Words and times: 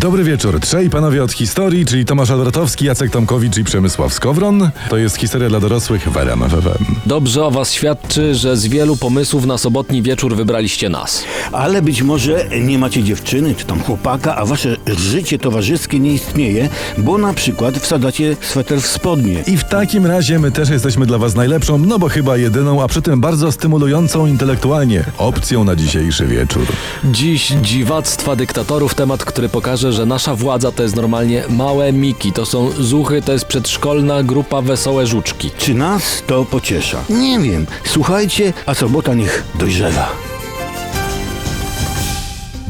Dobry 0.00 0.24
wieczór. 0.24 0.60
Trzej 0.60 0.90
panowie 0.90 1.24
od 1.24 1.32
historii, 1.32 1.84
czyli 1.84 2.04
Tomasz 2.04 2.30
Albertowski, 2.30 2.84
Jacek 2.84 3.10
Tomkowicz 3.10 3.56
i 3.56 3.64
Przemysław 3.64 4.12
Skowron. 4.12 4.70
To 4.90 4.96
jest 4.96 5.16
historia 5.16 5.48
dla 5.48 5.60
dorosłych 5.60 6.08
w 6.08 6.16
RMF 6.16 6.52
FM. 6.52 6.84
Dobrze 7.06 7.44
o 7.44 7.50
was 7.50 7.72
świadczy, 7.72 8.34
że 8.34 8.56
z 8.56 8.66
wielu 8.66 8.96
pomysłów 8.96 9.46
na 9.46 9.58
sobotni 9.58 10.02
wieczór 10.02 10.36
wybraliście 10.36 10.88
nas. 10.88 11.24
Ale 11.52 11.82
być 11.82 12.02
może 12.02 12.46
nie 12.60 12.78
macie 12.78 13.02
dziewczyny 13.02 13.54
czy 13.54 13.64
tam 13.64 13.82
chłopaka, 13.82 14.36
a 14.36 14.46
wasze 14.46 14.76
życie 14.86 15.38
towarzyskie 15.38 16.00
nie 16.00 16.12
istnieje, 16.12 16.68
bo 16.98 17.18
na 17.18 17.34
przykład 17.34 17.78
wsadzacie 17.78 18.36
sweter 18.40 18.80
w 18.80 18.86
spodnie. 18.86 19.42
I 19.46 19.56
w 19.56 19.64
takim 19.64 20.06
razie 20.06 20.38
my 20.38 20.50
też 20.50 20.68
jesteśmy 20.68 21.06
dla 21.06 21.18
was 21.18 21.34
najlepszą, 21.34 21.78
no 21.78 21.98
bo 21.98 22.08
chyba 22.08 22.36
jedyną, 22.36 22.82
a 22.82 22.88
przy 22.88 23.02
tym 23.02 23.20
bardzo 23.20 23.52
stymulującą 23.52 24.26
intelektualnie 24.26 25.04
opcją 25.18 25.64
na 25.64 25.76
dzisiejszy 25.76 26.26
wieczór. 26.26 26.66
Dziś 27.04 27.52
dziwactwa 27.62 28.36
dyktatorów, 28.36 28.94
temat, 28.94 29.24
który 29.24 29.48
pokaże, 29.48 29.89
że 29.92 30.06
nasza 30.06 30.34
władza 30.34 30.72
to 30.72 30.82
jest 30.82 30.96
normalnie 30.96 31.44
małe 31.48 31.92
miki, 31.92 32.32
to 32.32 32.46
są 32.46 32.70
zuchy, 32.70 33.22
to 33.22 33.32
jest 33.32 33.44
przedszkolna 33.44 34.22
grupa 34.22 34.62
wesołe 34.62 35.06
żuczki. 35.06 35.50
Czy 35.58 35.74
nas 35.74 36.22
to 36.26 36.44
pociesza? 36.44 37.04
Nie 37.10 37.38
wiem. 37.38 37.66
Słuchajcie, 37.84 38.52
a 38.66 38.74
sobota 38.74 39.14
niech 39.14 39.44
dojrzewa. 39.54 40.29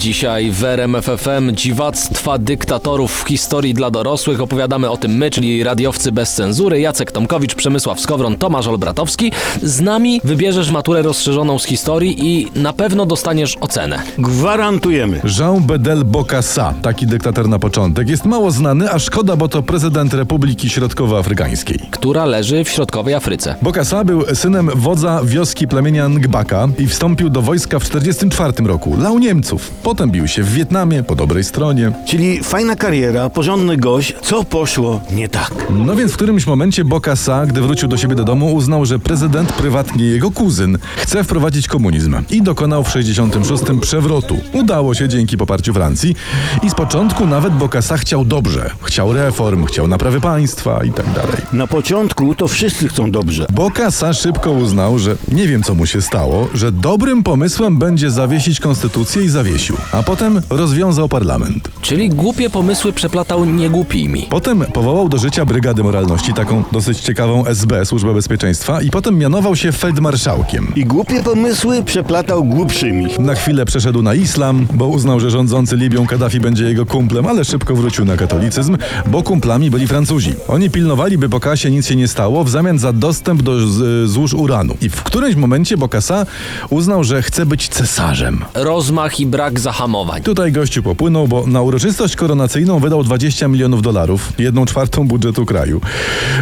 Dzisiaj 0.01 0.51
w 0.51 0.65
RMF 0.65 1.05
FM 1.05 1.55
dziwactwa 1.55 2.39
dyktatorów 2.39 3.23
w 3.23 3.29
historii 3.29 3.75
dla 3.75 3.91
dorosłych. 3.91 4.41
Opowiadamy 4.41 4.91
o 4.91 4.97
tym 4.97 5.13
my, 5.13 5.31
czyli 5.31 5.65
radiowcy 5.65 6.13
bez 6.13 6.35
cenzury, 6.35 6.81
Jacek 6.81 7.13
Tomkowicz, 7.13 7.55
Przemysław 7.55 8.01
Skowron, 8.01 8.37
Tomasz 8.37 8.67
Olbratowski. 8.67 9.33
Z 9.63 9.81
nami 9.81 10.21
wybierzesz 10.25 10.71
maturę 10.71 11.03
rozszerzoną 11.03 11.59
z 11.59 11.65
historii 11.65 12.17
i 12.19 12.49
na 12.55 12.73
pewno 12.73 13.07
dostaniesz 13.07 13.57
ocenę. 13.57 14.03
Gwarantujemy. 14.19 15.21
Jean 15.39 15.63
Bedel 15.63 16.05
Bokassa, 16.05 16.75
taki 16.83 17.07
dyktator 17.07 17.48
na 17.48 17.59
początek, 17.59 18.09
jest 18.09 18.25
mało 18.25 18.51
znany, 18.51 18.93
a 18.93 18.98
szkoda, 18.98 19.37
bo 19.37 19.48
to 19.48 19.62
prezydent 19.62 20.14
Republiki 20.14 20.70
Środkowoafrykańskiej. 20.70 21.79
która 21.91 22.25
leży 22.25 22.64
w 22.64 22.69
środkowej 22.69 23.14
Afryce. 23.14 23.55
Bokassa 23.62 24.05
był 24.05 24.35
synem 24.35 24.70
wodza 24.75 25.20
wioski 25.25 25.69
plemienia 25.69 26.09
Ngbaka 26.09 26.69
i 26.79 26.87
wstąpił 26.87 27.31
do 27.31 27.42
wojska 27.42 27.79
w 27.79 27.83
1944 27.83 28.69
roku. 28.69 28.97
Lał 28.98 29.19
Niemców. 29.19 29.70
Potem 29.91 30.10
bił 30.10 30.28
się 30.28 30.42
w 30.42 30.52
Wietnamie, 30.52 31.02
po 31.02 31.14
dobrej 31.14 31.44
stronie. 31.44 31.92
Czyli 32.06 32.44
fajna 32.44 32.77
kariera, 32.77 33.30
porządny 33.30 33.77
gość. 33.77 34.14
Co 34.22 34.44
poszło 34.44 35.00
nie 35.12 35.28
tak? 35.28 35.55
No 35.70 35.96
więc 35.96 36.12
w 36.12 36.16
którymś 36.16 36.46
momencie 36.46 36.84
Bokassa, 36.84 37.46
gdy 37.46 37.60
wrócił 37.60 37.88
do 37.88 37.96
siebie 37.96 38.14
do 38.14 38.24
domu, 38.24 38.55
uznał, 38.55 38.84
że 38.86 38.98
prezydent, 38.98 39.52
prywatnie 39.52 40.05
jego 40.05 40.30
kuzyn, 40.30 40.78
chce 40.96 41.24
wprowadzić 41.24 41.68
komunizm 41.68 42.16
i 42.30 42.42
dokonał 42.42 42.84
w 42.84 42.91
66 42.91 43.62
przewrotu. 43.80 44.36
Udało 44.52 44.94
się 44.94 45.08
dzięki 45.08 45.36
poparciu 45.36 45.72
Francji 45.72 46.16
i 46.62 46.70
z 46.70 46.74
początku 46.74 47.27
nawet 47.27 47.55
Bokassa 47.55 47.96
chciał 47.96 48.24
dobrze. 48.24 48.70
Chciał 48.83 49.12
reform, 49.12 49.64
chciał 49.64 49.88
naprawy 49.88 50.20
państwa 50.20 50.84
i 50.84 50.92
tak 50.92 51.06
dalej. 51.06 51.36
Na 51.52 51.66
początku 51.66 52.34
to 52.34 52.48
wszyscy 52.48 52.88
chcą 52.88 53.11
dobrze. 53.11 53.46
Bokassa 53.52 54.12
szybko 54.12 54.50
uznał, 54.52 54.98
że 54.98 55.16
nie 55.33 55.48
wiem 55.48 55.62
co 55.62 55.74
mu 55.74 55.86
się 55.86 56.02
stało, 56.02 56.48
że 56.55 56.72
dobrym 56.72 57.22
pomysłem 57.22 57.78
będzie 57.78 58.11
zawiesić 58.11 58.61
konstytucję 58.61 59.22
i 59.22 59.28
zawiesił. 59.28 59.80
A 59.92 60.03
potem 60.03 60.41
rozwiązał 60.50 61.09
parlament. 61.09 61.69
Czyli 61.81 62.09
głupie 62.09 62.50
pomysły 62.50 62.92
przeplatał 62.92 63.45
niegłupimi. 63.45 64.27
Potem 64.31 64.64
powołał 64.73 65.09
do 65.09 65.19
życia 65.19 65.45
Brygadę 65.45 65.83
Moralności, 65.83 66.34
taką 66.34 66.64
dosyć 66.73 67.00
ciekawą 67.00 67.47
SB, 67.47 67.86
Służbę 67.86 68.14
Bezpieczeństwa, 68.14 68.83
i 68.83 68.91
potem 68.91 69.19
mianował 69.19 69.56
się 69.56 69.73
feldmarszałkiem. 69.73 70.73
I 70.77 70.84
głupie 70.84 71.23
pomysły 71.23 71.83
przeplatał 71.83 72.45
głupszymi. 72.45 73.06
Na 73.19 73.34
chwilę 73.34 73.64
przeszedł 73.64 74.03
na 74.03 74.14
islam, 74.14 74.67
bo 74.75 74.86
uznał, 74.86 75.20
że 75.20 75.31
rządzący 75.31 75.77
Libią 75.77 76.06
Kaddafi 76.06 76.41
będzie 76.41 76.64
jego 76.64 76.86
kumplem, 76.86 77.27
ale 77.27 77.45
szybko 77.45 77.77
wrócił 77.77 78.05
na 78.05 78.17
katolicyzm, 78.17 78.77
bo 79.06 79.23
kumplami 79.23 79.70
byli 79.70 79.86
Francuzi. 79.86 80.34
Oni 80.48 80.70
pilnowali, 80.70 81.19
by 81.19 81.28
Bokasie 81.28 81.70
nic 81.70 81.86
się 81.86 81.97
nie 81.97 82.08
stało, 82.08 82.45
w 82.45 82.51
zamian 82.51 82.78
za 82.78 82.92
dostęp 82.92 83.42
do 83.42 83.69
z, 83.69 84.11
złóż 84.11 84.35
uranu. 84.35 84.77
I 84.80 84.89
w 84.89 85.02
którymś 85.02 85.36
momencie 85.36 85.77
Bokassa 85.77 86.27
uznał, 86.70 87.05
że 87.05 87.23
chce 87.23 87.47
być 87.47 87.68
cesarzem. 87.68 88.45
Rozmach 88.55 89.20
i 89.20 89.27
brak 89.27 89.61
zahamowań. 89.70 90.23
Tutaj 90.23 90.53
gościu 90.53 90.83
popłynął, 90.83 91.29
bo 91.29 91.47
na 91.47 91.63
uroczystość 91.63 92.17
koronacyjną 92.17 92.79
wydał 92.79 93.05
20 93.05 93.48
milionów 93.48 93.83
dolarów, 93.83 94.33
jedną 94.39 94.67
czwartą 94.67 95.08
budżetu 95.08 95.47
kraju. 95.47 95.81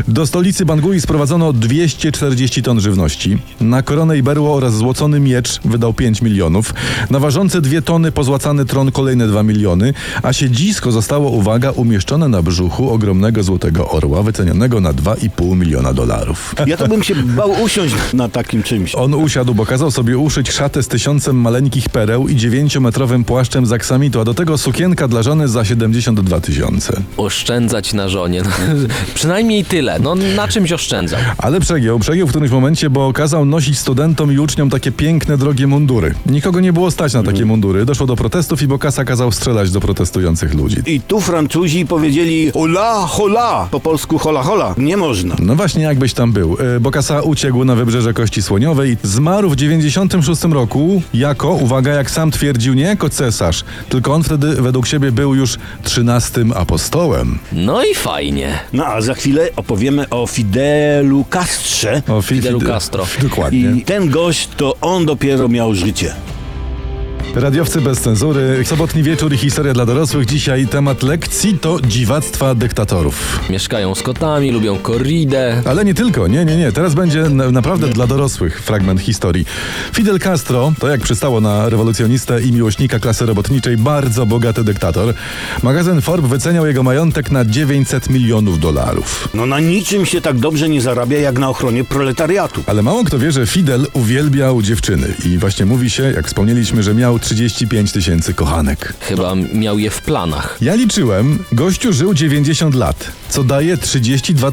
Do 0.08 0.26
stolicy 0.26 0.64
Bangui 0.64 1.00
sprowadzono 1.00 1.52
240 1.52 2.62
ton 2.62 2.80
żywności. 2.80 3.38
Na 3.60 3.82
koronę 3.82 4.18
i 4.18 4.22
berło 4.22 4.54
oraz 4.54 4.74
złocony 4.74 5.20
miecz 5.20 5.60
wydał 5.64 5.94
5 5.94 6.22
milionów. 6.22 6.74
Na 7.10 7.18
ważące 7.18 7.60
dwie 7.60 7.82
tony 7.82 8.12
pozłacany 8.12 8.64
tron 8.64 8.92
kolejne 8.92 9.26
2 9.26 9.42
miliony, 9.42 9.94
a 10.22 10.32
siedzisko 10.32 10.92
zostało, 10.92 11.30
uwaga, 11.30 11.70
umieszczone 11.70 12.28
na 12.28 12.42
brzuchu 12.42 12.90
ogromnego 12.90 13.42
złotego 13.42 13.90
orła, 13.90 14.22
wycenionego 14.22 14.80
na 14.80 14.92
2,5 14.92 15.56
miliona 15.56 15.92
dolarów. 15.92 16.54
Ja 16.66 16.76
to 16.76 16.88
bym 16.88 17.02
się 17.02 17.14
bał 17.14 17.62
usiąść 17.62 17.94
na 18.12 18.28
takim 18.28 18.62
czymś. 18.62 18.94
On 18.94 19.14
usiadł, 19.14 19.54
bo 19.54 19.66
kazał 19.66 19.90
sobie 19.90 20.18
uszyć 20.18 20.50
szatę 20.50 20.82
z 20.82 20.88
tysiącem 20.88 21.36
maleńkich 21.36 21.88
pereł 21.88 22.28
i 22.28 22.36
dziewięciometrowym 22.36 23.17
płaszczem 23.24 23.66
z 23.66 23.72
aksamitu, 23.72 24.20
a 24.20 24.24
do 24.24 24.34
tego 24.34 24.58
sukienka 24.58 25.08
dla 25.08 25.22
żony 25.22 25.48
za 25.48 25.64
72 25.64 26.40
tysiące. 26.40 27.02
Oszczędzać 27.16 27.92
na 27.92 28.08
żonie. 28.08 28.42
No, 28.42 28.50
przynajmniej 29.14 29.64
tyle. 29.64 29.98
No 29.98 30.14
na 30.14 30.48
czymś 30.48 30.72
oszczędzał. 30.72 31.20
Ale 31.38 31.60
przegiął, 31.60 31.98
przegiął 31.98 32.26
w 32.26 32.30
którymś 32.30 32.50
momencie, 32.50 32.90
bo 32.90 33.12
kazał 33.12 33.44
nosić 33.44 33.78
studentom 33.78 34.32
i 34.32 34.38
uczniom 34.38 34.70
takie 34.70 34.92
piękne, 34.92 35.38
drogie 35.38 35.66
mundury. 35.66 36.14
Nikogo 36.26 36.60
nie 36.60 36.72
było 36.72 36.90
stać 36.90 37.14
na 37.14 37.22
takie 37.22 37.44
mundury. 37.44 37.84
Doszło 37.84 38.06
do 38.06 38.16
protestów 38.16 38.62
i 38.62 38.66
Bokassa 38.66 39.04
kazał 39.04 39.32
strzelać 39.32 39.70
do 39.70 39.80
protestujących 39.80 40.54
ludzi. 40.54 40.76
I 40.86 41.00
tu 41.00 41.20
Francuzi 41.20 41.86
powiedzieli 41.86 42.50
hola, 42.50 43.06
hola. 43.08 43.68
Po 43.70 43.80
polsku 43.80 44.18
hola, 44.18 44.42
hola. 44.42 44.74
Nie 44.78 44.96
można. 44.96 45.36
No 45.38 45.56
właśnie, 45.56 45.82
jakbyś 45.82 46.14
tam 46.14 46.32
był. 46.32 46.56
E, 46.76 46.80
Bokassa 46.80 47.20
uciekł 47.20 47.64
na 47.64 47.74
wybrzeże 47.74 48.14
Kości 48.14 48.42
Słoniowej. 48.42 48.96
Zmarł 49.02 49.50
w 49.50 49.56
96 49.56 50.42
roku 50.44 51.02
jako, 51.14 51.50
uwaga, 51.50 51.92
jak 51.92 52.10
sam 52.10 52.30
twierdził, 52.30 52.74
nie 52.74 52.82
jako 52.82 53.07
cesarz, 53.10 53.64
tylko 53.88 54.14
on 54.14 54.22
wtedy 54.24 54.54
według 54.62 54.86
siebie 54.86 55.12
był 55.12 55.34
już 55.34 55.56
trzynastym 55.82 56.52
apostołem. 56.52 57.38
No 57.52 57.84
i 57.84 57.94
fajnie. 57.94 58.58
No 58.72 58.86
a 58.86 59.00
za 59.00 59.14
chwilę 59.14 59.48
opowiemy 59.56 60.08
o 60.08 60.26
Fidelu 60.26 61.24
Castrze. 61.30 62.02
O 62.08 62.22
Fi- 62.22 62.22
Fidelu 62.34 62.58
Fide- 62.60 62.66
Castro. 62.66 63.06
Dokładnie. 63.22 63.70
I 63.70 63.82
ten 63.84 64.10
gość 64.10 64.48
to 64.56 64.76
on 64.80 65.06
dopiero 65.06 65.48
miał 65.48 65.74
życie. 65.74 66.14
Radiowcy 67.34 67.80
bez 67.80 68.00
cenzury, 68.00 68.64
sobotni 68.64 69.02
wieczór 69.02 69.32
i 69.32 69.36
historia 69.36 69.74
dla 69.74 69.86
dorosłych. 69.86 70.26
Dzisiaj 70.26 70.66
temat 70.66 71.02
lekcji 71.02 71.58
to 71.58 71.80
dziwactwa 71.80 72.54
dyktatorów. 72.54 73.40
Mieszkają 73.50 73.94
z 73.94 74.02
kotami, 74.02 74.50
lubią 74.50 74.78
korridę. 74.78 75.62
Ale 75.64 75.84
nie 75.84 75.94
tylko, 75.94 76.28
nie, 76.28 76.44
nie, 76.44 76.56
nie. 76.56 76.72
Teraz 76.72 76.94
będzie 76.94 77.22
na, 77.22 77.50
naprawdę 77.50 77.88
dla 77.88 78.06
dorosłych 78.06 78.62
fragment 78.62 79.00
historii. 79.00 79.46
Fidel 79.92 80.18
Castro, 80.18 80.72
to 80.80 80.88
jak 80.88 81.00
przystało 81.00 81.40
na 81.40 81.68
rewolucjonistę 81.68 82.42
i 82.42 82.52
miłośnika 82.52 82.98
klasy 82.98 83.26
robotniczej, 83.26 83.76
bardzo 83.76 84.26
bogaty 84.26 84.64
dyktator. 84.64 85.14
Magazyn 85.62 86.00
Forbes 86.00 86.30
wyceniał 86.30 86.66
jego 86.66 86.82
majątek 86.82 87.30
na 87.30 87.44
900 87.44 88.10
milionów 88.10 88.60
dolarów. 88.60 89.28
No 89.34 89.46
na 89.46 89.60
niczym 89.60 90.06
się 90.06 90.20
tak 90.20 90.38
dobrze 90.38 90.68
nie 90.68 90.80
zarabia 90.80 91.18
jak 91.18 91.38
na 91.38 91.48
ochronie 91.48 91.84
proletariatu. 91.84 92.62
Ale 92.66 92.82
mało 92.82 93.04
kto 93.04 93.18
wie, 93.18 93.32
że 93.32 93.46
Fidel 93.46 93.86
uwielbiał 93.92 94.62
dziewczyny. 94.62 95.14
I 95.24 95.38
właśnie 95.38 95.66
mówi 95.66 95.90
się, 95.90 96.02
jak 96.02 96.26
wspomnieliśmy, 96.26 96.82
że 96.82 96.94
miał 96.94 97.17
35 97.18 97.92
tysięcy 97.92 98.34
kochanek. 98.34 98.94
Chyba 99.00 99.34
miał 99.54 99.78
je 99.78 99.90
w 99.90 100.02
planach. 100.02 100.58
Ja 100.60 100.74
liczyłem, 100.74 101.38
gościu 101.52 101.92
żył 101.92 102.14
90 102.14 102.74
lat, 102.74 103.10
co 103.28 103.44
daje 103.44 103.76
32 103.76 104.52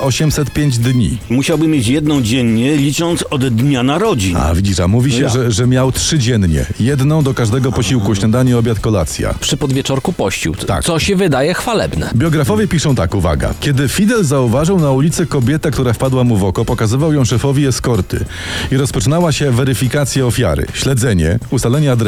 805 0.00 0.78
dni. 0.78 1.18
Musiałby 1.28 1.68
mieć 1.68 1.88
jedną 1.88 2.22
dziennie, 2.22 2.76
licząc 2.76 3.24
od 3.30 3.48
dnia 3.48 3.82
narodzin. 3.82 4.36
A 4.36 4.54
widzisz, 4.54 4.80
a 4.80 4.88
mówi 4.88 5.12
się, 5.12 5.22
ja. 5.22 5.28
że, 5.28 5.52
że 5.52 5.66
miał 5.66 5.92
trzy 5.92 6.18
dziennie. 6.18 6.66
Jedną 6.80 7.22
do 7.22 7.34
każdego 7.34 7.72
posiłku, 7.72 8.14
śniadanie, 8.14 8.58
obiad, 8.58 8.80
kolacja. 8.80 9.34
Przy 9.40 9.56
podwieczorku 9.56 10.12
pościł. 10.12 10.54
Tak. 10.54 10.84
Co 10.84 10.98
się 10.98 11.16
wydaje 11.16 11.54
chwalebne. 11.54 12.10
Biografowie 12.14 12.68
piszą 12.68 12.94
tak, 12.94 13.14
uwaga. 13.14 13.54
Kiedy 13.60 13.88
Fidel 13.88 14.24
zauważył 14.24 14.80
na 14.80 14.90
ulicy 14.90 15.26
kobietę, 15.26 15.70
która 15.70 15.92
wpadła 15.92 16.24
mu 16.24 16.36
w 16.36 16.44
oko, 16.44 16.64
pokazywał 16.64 17.12
ją 17.12 17.24
szefowi 17.24 17.66
eskorty. 17.66 18.24
I 18.72 18.76
rozpoczynała 18.76 19.32
się 19.32 19.50
weryfikacja 19.50 20.26
ofiary, 20.26 20.66
śledzenie, 20.74 21.38
ustalenie 21.50 21.92
adresu, 21.92 21.99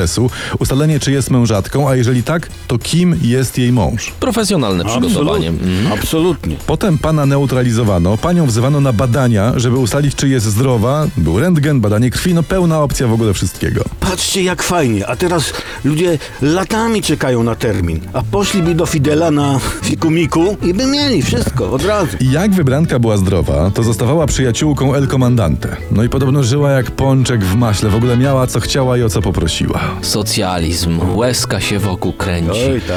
ustalenie 0.59 1.01
czy 1.01 1.13
jest 1.13 1.31
mężatką, 1.31 1.89
a 1.89 1.97
jeżeli 1.97 2.23
tak, 2.23 2.49
to 2.69 2.79
kim 2.79 3.19
jest 3.23 3.59
jej 3.59 3.73
mąż. 3.73 4.13
Profesjonalne 4.21 4.85
przygotowanie. 4.85 5.49
Absolutnie. 5.49 5.71
Mhm. 5.73 5.99
Absolutnie. 5.99 6.57
Potem 6.67 6.99
pana 6.99 7.27
neutralizowano, 7.27 8.17
panią 8.17 8.47
wzywano 8.47 8.81
na 8.81 8.93
badania, 8.93 9.53
żeby 9.57 9.77
ustalić, 9.77 10.15
czy 10.15 10.29
jest 10.29 10.47
zdrowa. 10.47 11.07
Był 11.17 11.39
rentgen, 11.41 11.81
badanie 11.81 12.11
krwi, 12.11 12.35
no 12.35 12.43
pełna 12.43 12.81
opcja 12.81 13.07
w 13.07 13.13
ogóle 13.13 13.35
wszystkiego. 13.35 13.85
Patrzcie 14.01 14.43
jak 14.43 14.63
fajnie, 14.63 15.07
a 15.07 15.17
teraz 15.17 15.53
ludzie 15.85 16.19
latami 16.43 17.03
czekają 17.03 17.43
na 17.43 17.55
termin, 17.55 18.01
a 18.13 18.23
poszliby 18.23 18.75
do 18.75 18.87
Fidela 18.87 19.31
na 19.31 19.61
fikumiku 19.83 20.57
i 20.63 20.75
by 20.75 20.87
mieli 20.87 21.23
wszystko 21.23 21.73
od 21.73 21.85
razu. 21.85 22.17
I 22.21 22.31
jak 22.31 22.55
wybranka 22.55 22.99
była 22.99 23.17
zdrowa, 23.17 23.71
to 23.71 23.83
zostawała 23.83 24.27
przyjaciółką 24.27 24.95
El 24.95 25.09
Comandante. 25.09 25.77
No 25.91 26.03
i 26.05 26.09
podobno 26.09 26.43
żyła 26.43 26.71
jak 26.71 26.91
pączek 26.91 27.45
w 27.45 27.57
maśle, 27.57 27.91
w 27.91 27.95
ogóle 27.95 28.17
miała 28.17 28.47
co 28.47 28.61
chciała 28.61 28.99
i 28.99 29.03
o 29.03 29.09
co 29.09 29.23
poprosiła. 29.23 29.81
Socjalizm, 30.03 31.17
łezka 31.17 31.61
się 31.61 31.79
wokół 31.79 32.13
kręci. 32.13 32.61
Oj, 32.73 32.81
tak, 32.81 32.89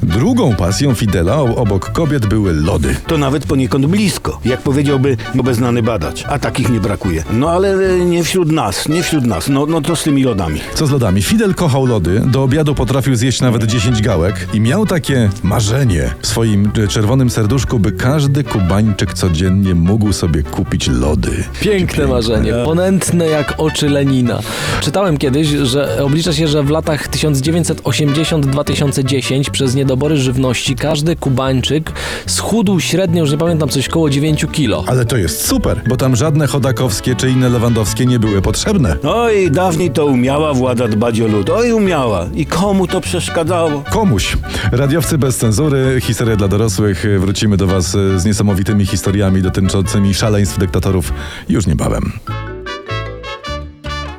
tak. 0.00 0.06
Drugą 0.10 0.54
pasją 0.56 0.94
Fidela 0.94 1.36
o- 1.36 1.56
obok 1.56 1.92
kobiet 1.92 2.26
były 2.26 2.52
lody. 2.52 2.96
To 3.06 3.18
nawet 3.18 3.46
poniekąd 3.46 3.86
blisko, 3.86 4.40
jak 4.44 4.60
powiedziałby 4.60 5.16
obeznany 5.40 5.82
badacz. 5.82 6.24
A 6.28 6.38
takich 6.38 6.68
nie 6.70 6.80
brakuje. 6.80 7.24
No 7.32 7.50
ale 7.50 7.72
e, 7.74 8.04
nie 8.04 8.24
wśród 8.24 8.52
nas, 8.52 8.88
nie 8.88 9.02
wśród 9.02 9.24
nas. 9.26 9.48
No, 9.48 9.66
no 9.66 9.80
to 9.80 9.96
z 9.96 10.02
tymi 10.02 10.22
lodami. 10.24 10.60
Co 10.74 10.86
z 10.86 10.90
lodami? 10.90 11.22
Fidel 11.22 11.54
kochał 11.54 11.86
lody, 11.86 12.22
do 12.26 12.42
obiadu 12.42 12.74
potrafił 12.74 13.16
zjeść 13.16 13.40
nawet 13.40 13.64
10 13.64 14.02
gałek 14.02 14.48
i 14.54 14.60
miał 14.60 14.86
takie 14.86 15.30
marzenie 15.42 16.10
w 16.22 16.26
swoim 16.26 16.70
e, 16.84 16.88
czerwonym 16.88 17.30
serduszku, 17.30 17.78
by 17.78 17.92
każdy 17.92 18.44
Kubańczyk 18.44 19.14
codziennie 19.14 19.74
mógł 19.74 20.12
sobie 20.12 20.42
kupić 20.42 20.88
lody. 20.88 21.44
Piękne 21.60 22.06
marzenie, 22.06 22.52
ponętne 22.64 23.26
jak 23.26 23.54
oczy 23.58 23.88
Lenina. 23.88 24.38
Czytałem 24.80 25.18
kiedyś, 25.18 25.48
że 25.48 25.98
oblicza 26.18 26.32
się, 26.32 26.48
że 26.48 26.62
w 26.62 26.70
latach 26.70 27.08
1980-2010 27.08 29.50
przez 29.50 29.74
niedobory 29.74 30.16
żywności 30.16 30.76
każdy 30.76 31.16
Kubańczyk 31.16 31.92
schudł 32.26 32.80
średnio, 32.80 33.20
już 33.20 33.30
nie 33.30 33.38
pamiętam, 33.38 33.68
coś 33.68 33.88
koło 33.88 34.10
9 34.10 34.46
kilo. 34.52 34.84
Ale 34.86 35.04
to 35.04 35.16
jest 35.16 35.46
super, 35.46 35.82
bo 35.88 35.96
tam 35.96 36.16
żadne 36.16 36.46
chodakowskie 36.46 37.14
czy 37.14 37.30
inne 37.30 37.48
lewandowskie 37.48 38.06
nie 38.06 38.18
były 38.18 38.42
potrzebne. 38.42 38.96
Oj, 39.04 39.50
dawniej 39.50 39.90
to 39.90 40.06
umiała 40.06 40.54
władza 40.54 40.88
dbać 40.88 41.20
o 41.20 41.26
lud. 41.26 41.50
Oj, 41.50 41.72
umiała. 41.72 42.26
I 42.34 42.46
komu 42.46 42.86
to 42.86 43.00
przeszkadzało? 43.00 43.84
Komuś. 43.90 44.36
Radiowcy 44.72 45.18
bez 45.18 45.36
cenzury, 45.36 46.00
historie 46.00 46.36
dla 46.36 46.48
dorosłych. 46.48 47.06
Wrócimy 47.18 47.56
do 47.56 47.66
Was 47.66 47.90
z 48.16 48.24
niesamowitymi 48.24 48.86
historiami 48.86 49.42
dotyczącymi 49.42 50.14
szaleństw 50.14 50.58
dyktatorów 50.58 51.12
już 51.48 51.66
niebawem. 51.66 52.12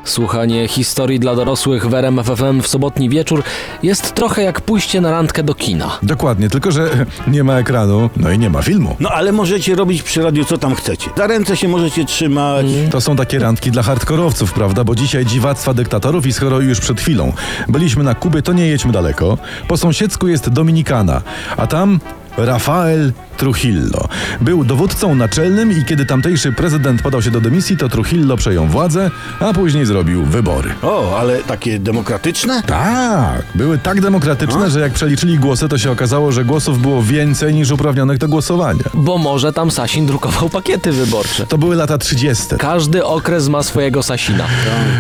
Słuchanie 0.10 0.68
historii 0.68 1.20
dla 1.20 1.36
dorosłych 1.36 1.90
w 1.90 1.94
RMF 1.94 2.26
FM 2.26 2.62
w 2.62 2.68
sobotni 2.68 3.10
wieczór 3.10 3.44
jest 3.84 4.14
trochę 4.14 4.42
jak 4.44 4.62
pójście 4.62 5.02
na 5.02 5.12
randkę 5.12 5.44
do 5.44 5.54
kina. 5.54 5.98
Dokładnie, 6.04 6.50
tylko 6.50 6.72
że 6.72 7.06
nie 7.28 7.44
ma 7.44 7.54
ekranu, 7.54 8.10
no 8.18 8.32
i 8.32 8.40
nie 8.40 8.50
ma 8.50 8.62
filmu. 8.62 8.96
No 9.00 9.10
ale 9.10 9.32
możecie 9.32 9.76
robić 9.76 10.04
przy 10.04 10.24
radiu 10.24 10.46
co 10.46 10.58
tam 10.58 10.76
chcecie. 10.76 11.10
Za 11.18 11.28
ręce 11.28 11.58
się 11.58 11.68
możecie 11.68 12.06
trzymać. 12.06 12.66
To 12.92 13.02
są 13.02 13.16
takie 13.16 13.40
randki 13.40 13.72
dla 13.72 13.84
hardkorowców, 13.84 14.54
prawda? 14.54 14.84
Bo 14.84 14.96
dzisiaj 14.96 15.26
dziwactwa 15.26 15.74
dyktatorów 15.74 16.26
i 16.26 16.34
skoro 16.34 16.60
już 16.60 16.80
przed 16.80 17.02
chwilą 17.02 17.34
byliśmy 17.68 18.04
na 18.04 18.16
Kubie, 18.16 18.42
to 18.42 18.54
nie 18.54 18.68
jedźmy 18.68 18.92
daleko. 18.92 19.38
Po 19.68 19.78
sąsiedzku 19.78 20.28
jest 20.28 20.50
Dominikana, 20.50 21.22
a 21.58 21.68
tam 21.68 22.00
Rafael 22.46 23.12
Trujillo. 23.38 24.08
Był 24.42 24.64
dowódcą 24.64 25.16
naczelnym 25.16 25.72
i 25.72 25.86
kiedy 25.86 26.06
tamtejszy 26.06 26.52
prezydent 26.52 27.02
podał 27.02 27.22
się 27.22 27.32
do 27.32 27.42
dymisji, 27.42 27.78
to 27.78 27.90
Trujillo 27.90 28.38
przejął 28.38 28.66
władzę, 28.66 29.12
a 29.40 29.54
później 29.54 29.86
zrobił 29.86 30.26
wybory. 30.26 30.70
O, 30.82 31.20
ale 31.20 31.38
takie 31.38 31.80
demokratyczne? 31.80 32.64
Tak, 32.64 33.44
były 33.56 33.78
tak 33.78 34.02
demokratyczne, 34.02 34.70
że 34.70 34.80
jak 34.80 34.94
przeliczyli 34.94 35.40
głosy, 35.40 35.70
to 35.70 35.78
się 35.78 35.92
okazało, 35.92 36.32
że 36.32 36.46
głosów 36.46 36.82
było 36.82 37.04
więcej 37.04 37.54
niż 37.54 37.72
uprawnionych 37.72 38.18
do 38.18 38.28
głosowania. 38.28 38.84
Bo 38.94 39.18
może 39.18 39.54
tam 39.54 39.72
Sasin 39.72 40.06
drukował 40.06 40.50
pakiety 40.50 40.92
wyborcze. 40.92 41.48
To 41.48 41.58
były 41.58 41.76
lata 41.76 41.98
30. 41.98 42.44
Każdy 42.58 43.06
okres 43.06 43.48
ma 43.48 43.64
swojego 43.64 44.04
Sasina. 44.04 44.46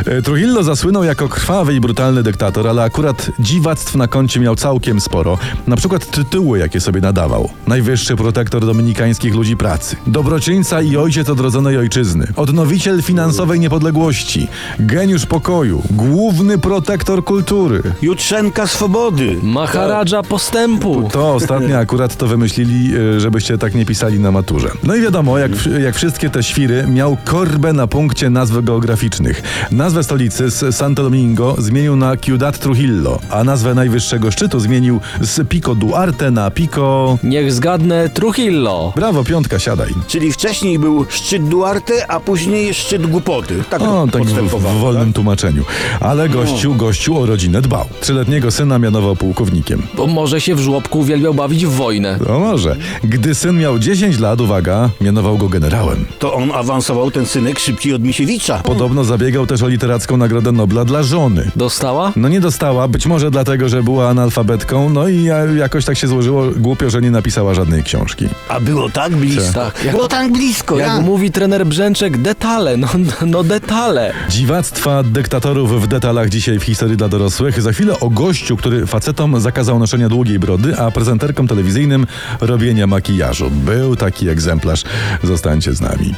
E, 0.05 0.21
Trujillo 0.21 0.63
zasłynął 0.63 1.03
jako 1.03 1.29
krwawy 1.29 1.73
i 1.73 1.79
brutalny 1.79 2.23
dyktator, 2.23 2.67
ale 2.67 2.83
akurat 2.83 3.31
dziwactw 3.39 3.95
na 3.95 4.07
koncie 4.07 4.39
miał 4.39 4.55
całkiem 4.55 5.01
sporo. 5.01 5.37
Na 5.67 5.75
przykład 5.75 6.11
tytuły, 6.11 6.59
jakie 6.59 6.81
sobie 6.81 7.01
nadawał. 7.01 7.28
Najwyższy 7.67 8.15
protektor 8.15 8.65
dominikańskich 8.65 9.35
ludzi 9.35 9.57
pracy. 9.57 9.95
Dobroczyńca 10.07 10.81
i 10.81 10.97
ojciec 10.97 11.29
odrodzonej 11.29 11.77
ojczyzny. 11.77 12.27
Odnowiciel 12.35 13.01
finansowej 13.01 13.59
niepodległości. 13.59 14.47
Geniusz 14.79 15.25
pokoju. 15.25 15.81
Główny 15.91 16.57
protektor 16.57 17.23
kultury. 17.23 17.81
Jutrzenka 18.01 18.67
swobody. 18.67 19.37
Maharadża 19.43 20.23
postępu. 20.23 21.09
To 21.11 21.33
ostatnio 21.33 21.77
akurat 21.87 22.15
to 22.15 22.27
wymyślili, 22.27 22.95
e, 22.95 23.19
żebyście 23.19 23.57
tak 23.57 23.75
nie 23.75 23.85
pisali 23.85 24.19
na 24.19 24.31
maturze. 24.31 24.69
No 24.83 24.95
i 24.95 25.01
wiadomo, 25.01 25.37
jak, 25.37 25.51
jak 25.83 25.95
wszystkie 25.95 26.29
te 26.29 26.43
świry, 26.43 26.87
miał 26.87 27.17
korbę 27.25 27.73
na 27.73 27.87
punkcie 27.87 28.29
nazw 28.29 28.63
geograficznych. 28.63 29.41
Nazwę 29.71 30.03
stolicy 30.03 30.49
z 30.49 30.75
Santo 30.75 31.03
Domingo 31.03 31.55
zmienił 31.57 31.95
na 31.95 32.17
Ciudad 32.17 32.59
Trujillo, 32.59 33.19
a 33.29 33.43
nazwę 33.43 33.75
najwyższego 33.75 34.31
szczytu 34.31 34.59
zmienił 34.59 34.99
z 35.21 35.47
Pico 35.47 35.75
Duarte 35.75 36.31
na 36.31 36.51
Pico... 36.51 37.08
Niech 37.23 37.53
zgadnę 37.53 38.09
Trujillo. 38.09 38.93
Brawo, 38.95 39.23
piątka, 39.23 39.59
siadaj. 39.59 39.93
Czyli 40.07 40.31
wcześniej 40.31 40.79
był 40.79 41.05
szczyt 41.09 41.47
Duarte, 41.47 42.11
a 42.11 42.19
później 42.19 42.73
szczyt 42.73 43.07
głupoty. 43.07 43.63
Tak 43.69 43.81
O, 43.81 44.07
tak 44.11 44.23
w, 44.23 44.55
w 44.55 44.79
wolnym 44.79 45.13
tłumaczeniu. 45.13 45.63
Ale 45.99 46.29
gościu, 46.29 46.75
gościu 46.75 47.17
o 47.17 47.25
rodzinę 47.25 47.61
dbał. 47.61 47.85
Trzyletniego 48.01 48.51
syna 48.51 48.79
mianował 48.79 49.15
pułkownikiem. 49.15 49.83
Bo 49.97 50.07
może 50.07 50.41
się 50.41 50.55
w 50.55 50.59
żłobku 50.59 50.99
uwielbiał 50.99 51.33
bawić 51.33 51.65
w 51.65 51.69
wojnę. 51.71 52.19
No 52.29 52.39
może. 52.39 52.75
Gdy 53.03 53.35
syn 53.35 53.57
miał 53.59 53.79
10 53.79 54.19
lat, 54.19 54.41
uwaga, 54.41 54.89
mianował 55.01 55.37
go 55.37 55.49
generałem. 55.49 56.05
To 56.19 56.33
on 56.33 56.51
awansował, 56.51 57.11
ten 57.11 57.25
synek, 57.25 57.59
szybciej 57.59 57.93
od 57.93 58.03
Misiewicza. 58.03 58.57
Podobno 58.57 59.03
zabiegał 59.03 59.47
też 59.47 59.61
o 59.63 59.67
literacką 59.67 60.17
Nagrodę 60.17 60.51
Nobla 60.51 60.85
dla 60.85 61.03
żony. 61.03 61.51
Dostała? 61.55 62.11
No 62.15 62.29
nie 62.29 62.39
dostała, 62.39 62.87
być 62.87 63.05
może 63.07 63.31
dlatego, 63.31 63.69
że 63.69 63.83
była 63.83 64.09
analfabetką, 64.09 64.89
no 64.89 65.07
i 65.07 65.23
ja- 65.23 65.45
jakoś 65.45 65.85
tak 65.85 65.97
się 65.97 66.07
złożyło 66.07 66.43
głupio, 66.57 66.89
że 66.89 66.98
nie 67.01 67.11
napisała 67.11 67.53
żadnej 67.53 67.83
książki. 67.83 68.27
A 68.49 68.59
było 68.59 68.89
tak 68.89 69.15
blisko. 69.15 69.53
Tak, 69.53 69.83
jak- 69.85 69.95
Było 69.95 70.07
tak 70.07 70.31
blisko, 70.31 70.77
Jak 70.77 70.87
ja. 70.87 70.99
mówi 71.01 71.31
trener 71.31 71.65
Brzęczek, 71.65 72.17
detale, 72.17 72.77
no, 72.77 72.87
no 73.25 73.43
detale. 73.43 74.13
Dziwactwa 74.29 75.03
dyktatorów 75.03 75.83
w 75.83 75.87
detalach 75.87 76.29
dzisiaj 76.29 76.59
w 76.59 76.63
historii 76.63 76.97
dla 76.97 77.07
dorosłych. 77.09 77.61
Za 77.61 77.71
chwilę 77.71 77.99
o 77.99 78.09
gościu, 78.09 78.57
który 78.57 78.85
facetom 78.87 79.39
zakazał 79.41 79.79
noszenia 79.79 80.09
długiej 80.09 80.39
brody, 80.39 80.77
a 80.77 80.91
prezenterkom 80.91 81.47
telewizyjnym 81.47 82.07
robienia 82.41 82.87
makijażu. 82.87 83.49
Był 83.51 83.95
taki 83.95 84.29
egzemplarz. 84.29 84.83
Zostańcie 85.23 85.73
z 85.73 85.81
nami. 85.81 86.15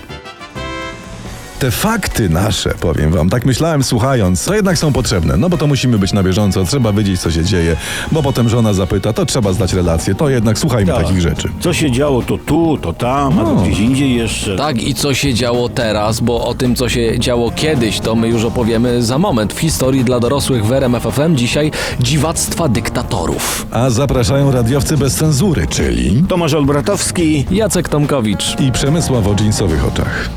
Te 1.61 1.71
fakty 1.71 2.29
nasze, 2.29 2.73
powiem 2.79 3.11
wam, 3.11 3.29
tak 3.29 3.45
myślałem 3.45 3.83
słuchając, 3.83 4.45
to 4.45 4.53
jednak 4.55 4.77
są 4.77 4.93
potrzebne, 4.93 5.37
no 5.37 5.49
bo 5.49 5.57
to 5.57 5.67
musimy 5.67 5.99
być 5.99 6.13
na 6.13 6.23
bieżąco, 6.23 6.63
trzeba 6.65 6.93
wiedzieć 6.93 7.21
co 7.21 7.31
się 7.31 7.45
dzieje, 7.45 7.75
bo 8.11 8.23
potem 8.23 8.49
żona 8.49 8.73
zapyta, 8.73 9.13
to 9.13 9.25
trzeba 9.25 9.53
zdać 9.53 9.73
relację, 9.73 10.15
to 10.15 10.29
jednak 10.29 10.59
słuchajmy 10.59 10.91
Tak. 10.93 11.03
takich 11.03 11.21
rzeczy. 11.21 11.49
Co 11.59 11.73
się 11.73 11.91
działo 11.91 12.21
to 12.21 12.37
tu, 12.37 12.77
to 12.77 12.93
tam, 12.93 13.39
a 13.39 13.43
to 13.43 13.53
No. 13.55 13.61
gdzieś 13.61 13.79
indziej 13.79 14.15
jeszcze. 14.15 14.55
Tak, 14.55 14.81
i 14.83 14.93
co 14.93 15.13
się 15.13 15.33
działo 15.33 15.69
teraz, 15.69 16.19
bo 16.19 16.45
o 16.45 16.53
tym, 16.53 16.75
co 16.75 16.89
się 16.89 17.19
działo 17.19 17.51
kiedyś, 17.51 17.99
to 17.99 18.15
my 18.15 18.27
już 18.27 18.43
opowiemy 18.43 19.03
za 19.03 19.17
moment. 19.17 19.53
W 19.53 19.59
historii 19.59 20.03
dla 20.03 20.19
dorosłych 20.19 20.65
w 20.65 20.71
RMF 20.71 21.03
FM 21.03 21.35
dzisiaj 21.35 21.71
dziwactwa 21.99 22.67
dyktatorów. 22.67 23.67
A 23.71 23.89
zapraszają 23.89 24.51
radiowcy 24.51 24.97
bez 24.97 25.15
cenzury, 25.15 25.67
czyli... 25.67 26.23
Tomasz 26.27 26.53
Olbratowski. 26.53 27.45
Jacek 27.51 27.89
Tomkowicz. 27.89 28.55
i 28.59 28.71
Przemysław 28.71 29.27
o 29.27 29.35
dżinsowych 29.35 29.85
oczach. 29.87 30.29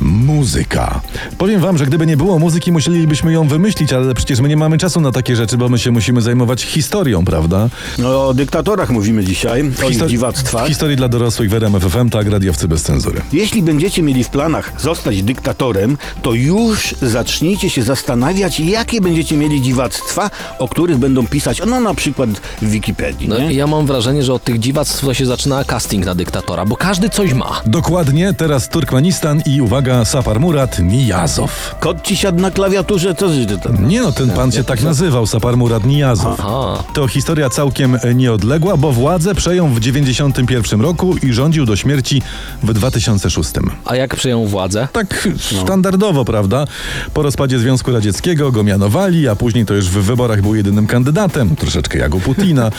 Muzyka. 0.00 1.00
Powiem 1.38 1.60
wam, 1.60 1.78
że 1.78 1.86
gdyby 1.86 2.06
nie 2.06 2.16
było 2.16 2.38
muzyki, 2.38 2.72
musielibyśmy 2.72 3.32
ją 3.32 3.48
wymyślić, 3.48 3.92
ale 3.92 4.14
przecież 4.14 4.40
my 4.40 4.48
nie 4.48 4.56
mamy 4.56 4.78
czasu 4.78 5.00
na 5.00 5.12
takie 5.12 5.36
rzeczy, 5.36 5.56
bo 5.56 5.68
my 5.68 5.78
się 5.78 5.90
musimy 5.90 6.22
zajmować 6.22 6.62
historią, 6.62 7.24
prawda? 7.24 7.68
No, 7.98 8.28
o 8.28 8.34
dyktatorach 8.34 8.90
mówimy 8.90 9.24
dzisiaj, 9.24 9.62
o 9.62 9.64
ich 9.64 9.78
Histori- 9.78 10.08
dziwactwach. 10.08 10.64
W 10.64 10.68
historii 10.68 10.96
dla 10.96 11.08
dorosłych 11.08 11.50
w 11.50 11.54
RMF 11.54 11.82
FM, 11.84 12.10
tak, 12.10 12.28
radiowcy 12.28 12.68
bez 12.68 12.82
cenzury. 12.82 13.20
Jeśli 13.32 13.62
będziecie 13.62 14.02
mieli 14.02 14.24
w 14.24 14.28
planach 14.28 14.72
zostać 14.78 15.22
dyktatorem, 15.22 15.98
to 16.22 16.32
już 16.32 16.94
zacznijcie 17.02 17.70
się 17.70 17.82
zastanawiać, 17.82 18.60
jakie 18.60 19.00
będziecie 19.00 19.36
mieli 19.36 19.62
dziwactwa, 19.62 20.30
o 20.58 20.68
których 20.68 20.98
będą 20.98 21.26
pisać, 21.26 21.62
no 21.66 21.80
na 21.80 21.94
przykład 21.94 22.30
w 22.62 22.70
Wikipedii. 22.70 23.28
No, 23.28 23.38
nie? 23.38 23.52
ja 23.52 23.66
mam 23.66 23.86
wrażenie, 23.86 24.22
że 24.22 24.34
od 24.34 24.44
tych 24.44 24.58
dziwactw 24.58 25.00
to 25.00 25.14
się 25.14 25.26
zaczyna 25.26 25.64
casting 25.64 26.04
na 26.06 26.14
dyktatora, 26.14 26.64
bo 26.64 26.76
każdy 26.76 27.08
coś 27.10 27.32
ma. 27.34 27.60
Dokładnie, 27.66 28.32
teraz 28.34 28.68
Turkmenistan 28.68 29.42
i 29.46 29.60
uwaga, 29.60 29.83
Sapar 30.04 30.40
Murat 30.40 30.78
Nijazow. 30.78 31.74
Kot 31.80 32.02
ci 32.02 32.16
siadł 32.16 32.40
na 32.40 32.50
klawiaturze, 32.50 33.14
co 33.14 33.28
ty 33.28 33.58
tam? 33.58 33.88
Nie 33.88 34.02
no, 34.02 34.12
ten 34.12 34.30
pan 34.30 34.52
się 34.52 34.64
tak 34.64 34.82
nazywał, 34.82 35.26
Sapar 35.26 35.56
Murat 35.56 35.84
Nijazow. 35.86 36.40
Aha. 36.40 36.84
To 36.94 37.08
historia 37.08 37.50
całkiem 37.50 37.98
nieodległa, 38.14 38.76
bo 38.76 38.92
władzę 38.92 39.34
przejął 39.34 39.68
w 39.68 39.80
91 39.80 40.80
roku 40.80 41.16
i 41.16 41.32
rządził 41.32 41.66
do 41.66 41.76
śmierci 41.76 42.22
w 42.62 42.72
2006. 42.72 43.50
A 43.84 43.96
jak 43.96 44.16
przejął 44.16 44.46
władzę? 44.46 44.88
Tak 44.92 45.28
standardowo, 45.64 46.24
prawda? 46.24 46.66
Po 47.14 47.22
rozpadzie 47.22 47.58
Związku 47.58 47.92
Radzieckiego 47.92 48.52
go 48.52 48.62
mianowali, 48.62 49.28
a 49.28 49.36
później 49.36 49.66
to 49.66 49.74
już 49.74 49.88
w 49.88 50.02
wyborach 50.02 50.42
był 50.42 50.54
jedynym 50.54 50.86
kandydatem, 50.86 51.56
troszeczkę 51.56 51.98
jak 51.98 52.14
u 52.14 52.20
Putina. 52.20 52.70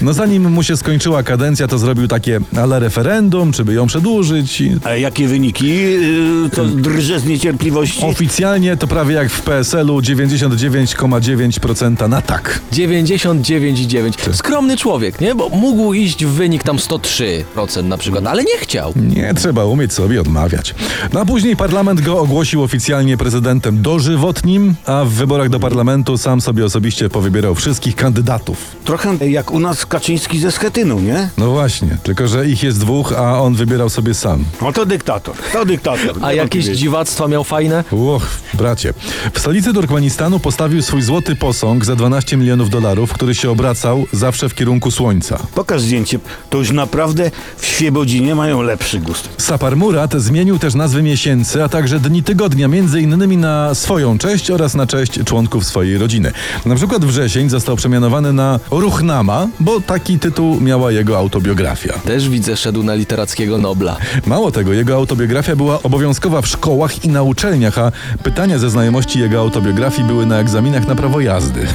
No 0.00 0.12
zanim 0.12 0.50
mu 0.52 0.62
się 0.62 0.76
skończyła 0.76 1.22
kadencja, 1.22 1.68
to 1.68 1.78
zrobił 1.78 2.08
takie 2.08 2.40
ale 2.56 2.80
referendum, 2.80 3.52
czy 3.52 3.64
by 3.64 3.74
ją 3.74 3.86
przedłużyć. 3.86 4.60
I 4.60 4.76
A 4.84 4.96
jakie 4.96 5.28
wyniki 5.28 5.66
yy, 5.68 6.41
to 6.50 6.64
drże 6.64 7.20
z 7.20 7.24
niecierpliwości. 7.24 8.04
Oficjalnie 8.04 8.76
to 8.76 8.86
prawie 8.86 9.14
jak 9.14 9.30
w 9.30 9.42
PSL-u 9.42 10.00
99,9% 10.00 12.08
na 12.08 12.22
tak. 12.22 12.60
99,9. 12.72 14.32
Skromny 14.32 14.76
człowiek, 14.76 15.20
nie? 15.20 15.34
Bo 15.34 15.48
mógł 15.48 15.94
iść 15.94 16.24
w 16.24 16.28
wynik 16.28 16.62
tam 16.62 16.76
103% 16.76 17.84
na 17.84 17.98
przykład, 17.98 18.26
ale 18.26 18.44
nie 18.44 18.58
chciał. 18.58 18.92
Nie 18.96 19.34
trzeba 19.34 19.64
umieć 19.64 19.92
sobie 19.92 20.20
odmawiać. 20.20 20.74
No 21.12 21.20
a 21.20 21.24
później 21.24 21.56
parlament 21.56 22.00
go 22.00 22.20
ogłosił 22.20 22.62
oficjalnie 22.62 23.16
prezydentem 23.16 23.82
dożywotnim, 23.82 24.74
a 24.86 25.04
w 25.04 25.10
wyborach 25.10 25.48
do 25.48 25.60
parlamentu 25.60 26.18
sam 26.18 26.40
sobie 26.40 26.64
osobiście 26.64 27.08
powybierał 27.08 27.54
wszystkich 27.54 27.96
kandydatów. 27.96 28.58
Trochę 28.84 29.16
jak 29.28 29.50
u 29.50 29.60
nas 29.60 29.86
Kaczyński 29.86 30.38
ze 30.38 30.52
Schetyną, 30.52 31.00
nie? 31.00 31.28
No 31.38 31.50
właśnie, 31.50 31.96
tylko 32.02 32.28
że 32.28 32.48
ich 32.48 32.62
jest 32.62 32.80
dwóch, 32.80 33.12
a 33.12 33.40
on 33.40 33.54
wybierał 33.54 33.90
sobie 33.90 34.14
sam. 34.14 34.44
No 34.62 34.72
to 34.72 34.86
dyktator, 34.86 35.34
to 35.52 35.64
dyktator. 35.64 36.16
A 36.22 36.31
jakieś 36.34 36.64
dziwactwa 36.64 37.28
miał 37.28 37.44
fajne? 37.44 37.84
Och, 37.92 38.26
bracie. 38.54 38.94
W 39.32 39.38
stolicy 39.38 39.72
Turkmenistanu 39.72 40.40
postawił 40.40 40.82
swój 40.82 41.02
złoty 41.02 41.36
posąg 41.36 41.84
za 41.84 41.96
12 41.96 42.36
milionów 42.36 42.70
dolarów, 42.70 43.12
który 43.12 43.34
się 43.34 43.50
obracał 43.50 44.06
zawsze 44.12 44.48
w 44.48 44.54
kierunku 44.54 44.90
słońca. 44.90 45.38
Pokaż 45.54 45.82
zdjęcie, 45.82 46.18
to 46.50 46.58
już 46.58 46.70
naprawdę 46.70 47.30
w 47.56 47.66
Świebodzinie 47.66 48.34
mają 48.34 48.62
lepszy 48.62 48.98
gust. 48.98 49.28
Sapar 49.38 49.76
Murat 49.76 50.14
zmienił 50.14 50.58
też 50.58 50.74
nazwy 50.74 51.02
miesięcy, 51.02 51.64
a 51.64 51.68
także 51.68 52.00
dni 52.00 52.22
tygodnia, 52.22 52.68
między 52.68 53.00
innymi 53.00 53.36
na 53.36 53.74
swoją 53.74 54.18
cześć 54.18 54.50
oraz 54.50 54.74
na 54.74 54.86
cześć 54.86 55.24
członków 55.24 55.64
swojej 55.64 55.98
rodziny. 55.98 56.32
Na 56.66 56.74
przykład 56.74 57.04
wrzesień 57.04 57.50
został 57.50 57.76
przemianowany 57.76 58.32
na 58.32 58.60
Ruchnama, 58.70 59.48
bo 59.60 59.80
taki 59.80 60.18
tytuł 60.18 60.60
miała 60.60 60.92
jego 60.92 61.18
autobiografia. 61.18 61.92
Też 61.92 62.28
widzę, 62.28 62.56
szedł 62.56 62.82
na 62.82 62.94
literackiego 62.94 63.58
Nobla. 63.58 63.96
Mało 64.26 64.50
tego, 64.50 64.72
jego 64.72 64.94
autobiografia 64.94 65.56
była 65.56 65.82
obowiązkowa 65.82 66.21
w 66.30 66.46
szkołach 66.46 67.04
i 67.04 67.08
na 67.08 67.22
uczelniach, 67.22 67.78
a 67.78 67.92
pytania 68.22 68.58
ze 68.58 68.70
znajomości 68.70 69.20
jego 69.20 69.40
autobiografii 69.40 70.08
były 70.08 70.26
na 70.26 70.38
egzaminach 70.38 70.86
na 70.86 70.94
prawo 70.94 71.20
jazdy. 71.20 71.66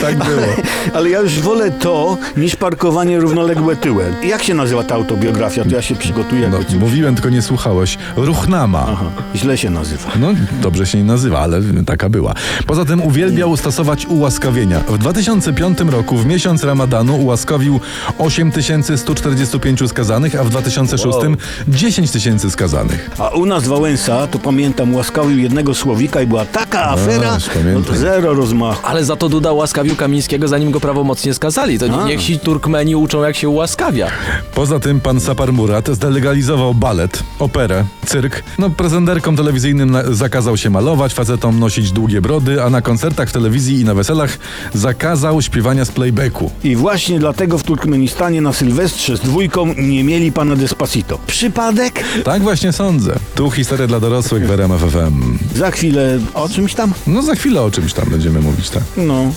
tak 0.00 0.18
było. 0.18 0.46
Ale 0.94 1.10
ja 1.10 1.20
już 1.20 1.40
wolę 1.40 1.70
to, 1.70 2.18
niż 2.36 2.56
parkowanie 2.56 3.20
równoległe 3.20 3.76
tyłem. 3.76 4.14
Jak 4.24 4.42
się 4.42 4.54
nazywa 4.54 4.82
ta 4.82 4.94
autobiografia? 4.94 5.64
To 5.64 5.70
ja 5.70 5.82
się 5.82 5.94
przygotuję. 5.94 6.50
No, 6.50 6.78
mówiłem, 6.80 7.14
tylko 7.14 7.30
nie 7.30 7.42
słuchałeś. 7.42 7.98
Ruchnama. 8.16 8.86
Aha, 8.88 9.04
źle 9.34 9.58
się 9.58 9.70
nazywa. 9.70 10.10
No, 10.20 10.28
dobrze 10.62 10.86
się 10.86 10.98
nie 10.98 11.04
nazywa, 11.04 11.40
ale 11.40 11.60
taka 11.86 12.08
była. 12.08 12.34
Poza 12.66 12.84
tym 12.84 13.02
uwielbiał 13.02 13.56
stosować 13.56 14.06
ułaskawienia. 14.06 14.80
W 14.80 14.98
2005 14.98 15.78
roku, 15.80 16.16
w 16.16 16.26
miesiąc 16.26 16.64
Ramadanu, 16.64 17.16
ułaskawił 17.16 17.80
8145 18.18 19.88
skazanych, 19.90 20.34
a 20.34 20.44
w 20.44 20.50
2006 20.50 21.12
Wow. 21.12 21.22
10 21.68 22.10
tysięcy 22.10 22.31
skazanych. 22.40 23.10
A 23.18 23.28
u 23.28 23.46
nas 23.46 23.68
Wałęsa, 23.68 24.26
to 24.26 24.38
pamiętam, 24.38 24.94
łaskawił 24.94 25.38
jednego 25.38 25.74
słowika 25.74 26.22
i 26.22 26.26
była 26.26 26.44
taka 26.44 26.84
afera, 26.84 27.32
Aż, 27.32 27.46
no 27.46 27.52
pamiętam. 27.54 27.84
to 27.84 27.94
zero 27.94 28.34
rozmachu. 28.34 28.80
Ale 28.86 29.04
za 29.04 29.16
to 29.16 29.28
Duda 29.28 29.52
łaskawił 29.52 29.96
Kamińskiego, 29.96 30.48
zanim 30.48 30.70
go 30.70 30.80
prawomocnie 30.80 31.34
skazali. 31.34 31.78
To 31.78 32.02
A. 32.02 32.06
niech 32.08 32.22
ci 32.22 32.38
Turkmeni 32.38 32.96
uczą, 32.96 33.22
jak 33.22 33.36
się 33.36 33.48
ułaskawia. 33.48 34.06
Poza 34.54 34.80
tym 34.80 35.00
pan 35.00 35.20
Sapar 35.20 35.52
Murat 35.52 35.88
zdelegalizował 35.88 36.74
balet, 36.74 37.22
operę, 37.38 37.84
cyrk. 38.06 38.42
No, 38.58 38.70
prezenterkom 38.70 39.36
telewizyjnym 39.36 39.90
na- 39.90 40.02
zakazał 40.12 40.56
się 40.56 40.70
malować, 40.70 41.14
facetom 41.14 41.58
nosić 41.60 41.92
długie 41.92 42.20
brody, 42.20 42.62
a 42.62 42.70
na 42.70 42.82
koncertach 42.82 43.28
w 43.28 43.32
telewizji 43.32 43.80
i 43.80 43.84
na 43.84 43.94
weselach 43.94 44.38
zakazał 44.74 45.42
śpiewania 45.42 45.84
z 45.84 45.90
playbacku. 45.90 46.50
I 46.64 46.76
właśnie 46.76 47.18
dlatego 47.18 47.58
w 47.58 47.62
Turkmenistanie 47.62 48.40
na 48.40 48.52
Sylwestrze 48.52 49.16
z 49.16 49.20
dwójką 49.20 49.74
nie 49.78 50.04
mieli 50.04 50.32
pana 50.32 50.56
Despacito. 50.56 51.18
Przypadek? 51.26 52.04
Tak 52.24 52.42
właśnie 52.42 52.72
sądzę. 52.72 53.18
Tu 53.34 53.50
historia 53.50 53.86
dla 53.86 54.00
dorosłych 54.00 54.46
w 54.46 54.50
RMF 54.50 54.80
FM. 54.80 55.38
Za 55.54 55.70
chwilę 55.70 56.18
o 56.34 56.48
czymś 56.48 56.74
tam? 56.74 56.92
No 57.06 57.22
za 57.22 57.34
chwilę 57.34 57.62
o 57.62 57.70
czymś 57.70 57.92
tam 57.92 58.10
będziemy 58.10 58.40
mówić, 58.40 58.70
tak. 58.70 58.82
No. 58.96 59.32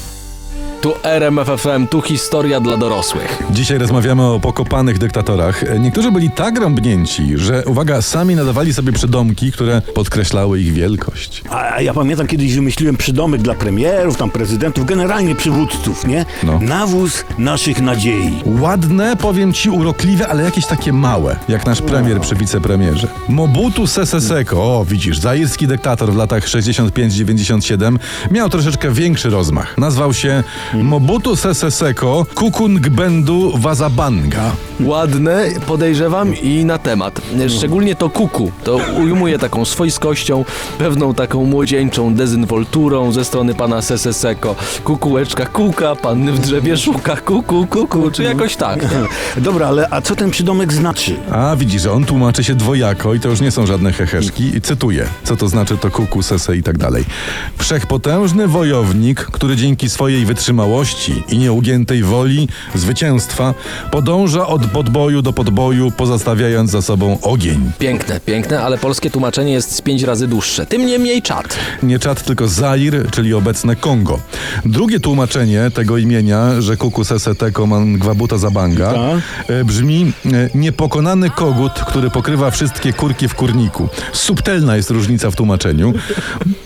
Tu 0.85 0.93
RMFFM, 1.03 1.87
tu 1.87 2.01
historia 2.01 2.59
dla 2.59 2.77
dorosłych. 2.77 3.43
Dzisiaj 3.51 3.77
rozmawiamy 3.77 4.23
o 4.23 4.39
pokopanych 4.39 4.97
dyktatorach. 4.97 5.79
Niektórzy 5.79 6.11
byli 6.11 6.31
tak 6.31 6.59
rąbnięci, 6.59 7.37
że, 7.37 7.63
uwaga, 7.65 8.01
sami 8.01 8.35
nadawali 8.35 8.73
sobie 8.73 8.91
przydomki, 8.91 9.51
które 9.51 9.81
podkreślały 9.81 10.59
ich 10.59 10.73
wielkość. 10.73 11.43
A 11.49 11.81
ja 11.81 11.93
pamiętam 11.93 12.27
kiedyś 12.27 12.55
wymyśliłem 12.55 12.97
przydomek 12.97 13.41
dla 13.41 13.53
premierów, 13.53 14.17
tam 14.17 14.29
prezydentów, 14.29 14.85
generalnie 14.85 15.35
przywódców, 15.35 16.07
nie? 16.07 16.25
No. 16.43 16.59
Nawóz 16.59 17.25
naszych 17.37 17.81
nadziei. 17.81 18.33
Ładne, 18.59 19.15
powiem 19.15 19.53
ci, 19.53 19.69
urokliwe, 19.69 20.27
ale 20.27 20.43
jakieś 20.43 20.65
takie 20.65 20.93
małe, 20.93 21.35
jak 21.49 21.65
nasz 21.65 21.81
premier 21.81 22.21
przy 22.21 22.35
wicepremierze. 22.35 23.07
Mobutu 23.29 23.87
Sese 23.87 24.21
Seko, 24.21 24.79
o 24.79 24.85
widzisz, 24.85 25.17
zairski 25.17 25.67
dyktator 25.67 26.13
w 26.13 26.15
latach 26.17 26.45
65-97 26.45 27.97
miał 28.31 28.49
troszeczkę 28.49 28.91
większy 28.91 29.29
rozmach. 29.29 29.77
Nazwał 29.77 30.13
się 30.13 30.43
Mobutu 30.83 31.35
Sese 31.35 31.71
Seko 31.71 32.25
Kukungbendu 32.35 33.53
Wazabanga. 33.57 34.51
Ładne, 34.79 35.45
podejrzewam 35.67 36.35
i 36.35 36.65
na 36.65 36.77
temat. 36.77 37.21
Szczególnie 37.57 37.95
to 37.95 38.09
kuku. 38.09 38.51
To 38.63 38.79
ujmuje 38.97 39.39
taką 39.39 39.65
swojskością, 39.65 40.45
pewną 40.77 41.13
taką 41.13 41.45
młodzieńczą 41.45 42.13
dezynwolturą 42.15 43.11
ze 43.11 43.25
strony 43.25 43.53
pana 43.53 43.81
Seseseko. 43.81 44.55
Kukułeczka 44.83 45.45
kuka, 45.45 45.95
panny 45.95 46.31
w 46.31 46.39
drzewie 46.39 46.77
szuka, 46.77 47.15
kuku, 47.17 47.67
kuku, 47.67 48.11
czy 48.11 48.23
jakoś 48.23 48.55
tak. 48.55 48.85
Dobra, 49.37 49.67
ale 49.67 49.87
a 49.91 50.01
co 50.01 50.15
ten 50.15 50.31
przydomek 50.31 50.73
znaczy? 50.73 51.15
A 51.31 51.55
widzisz, 51.55 51.81
że 51.81 51.91
on 51.91 52.05
tłumaczy 52.05 52.43
się 52.43 52.55
dwojako 52.55 53.13
i 53.13 53.19
to 53.19 53.29
już 53.29 53.41
nie 53.41 53.51
są 53.51 53.65
żadne 53.65 53.93
heheszki. 53.93 54.43
I 54.57 54.61
cytuję, 54.61 55.07
co 55.23 55.35
to 55.35 55.47
znaczy 55.47 55.77
to 55.77 55.91
kuku, 55.91 56.23
sese 56.23 56.57
i 56.57 56.63
tak 56.63 56.77
dalej. 56.77 57.05
Wszechpotężny 57.57 58.47
wojownik, 58.47 59.19
który 59.19 59.55
dzięki 59.55 59.89
swojej 59.89 60.25
wytrzymałości 60.25 60.64
i 61.29 61.37
nieugiętej 61.37 62.03
woli 62.03 62.47
zwycięstwa 62.75 63.53
podąża 63.91 64.47
od 64.47 64.65
podboju 64.65 65.21
do 65.21 65.33
podboju, 65.33 65.91
pozostawiając 65.91 66.71
za 66.71 66.81
sobą 66.81 67.17
ogień. 67.21 67.71
Piękne, 67.79 68.19
piękne, 68.19 68.61
ale 68.63 68.77
polskie 68.77 69.09
tłumaczenie 69.09 69.53
jest 69.53 69.75
z 69.75 69.81
pięć 69.81 70.03
razy 70.03 70.27
dłuższe. 70.27 70.65
Tym 70.65 70.85
niemniej 70.85 71.21
czat. 71.21 71.57
Nie 71.83 71.99
Czad, 71.99 72.23
tylko 72.23 72.47
Zair, 72.47 73.11
czyli 73.11 73.33
obecne 73.33 73.75
Kongo. 73.75 74.19
Drugie 74.65 74.99
tłumaczenie 74.99 75.71
tego 75.73 75.97
imienia, 75.97 76.61
że 76.61 76.77
kuku 76.77 77.03
sese 77.03 77.35
teko 77.35 77.67
man 77.67 77.93
gwabuta 77.93 78.37
zabanga, 78.37 78.93
Tak. 78.93 79.49
e, 79.49 79.65
brzmi 79.65 80.13
e, 80.25 80.29
niepokonany 80.55 81.29
kogut, 81.29 81.71
który 81.73 82.09
pokrywa 82.09 82.51
wszystkie 82.51 82.93
kurki 82.93 83.27
w 83.27 83.35
kurniku. 83.35 83.87
Subtelna 84.13 84.75
jest 84.75 84.89
różnica 84.89 85.31
w 85.31 85.35
tłumaczeniu, 85.35 85.93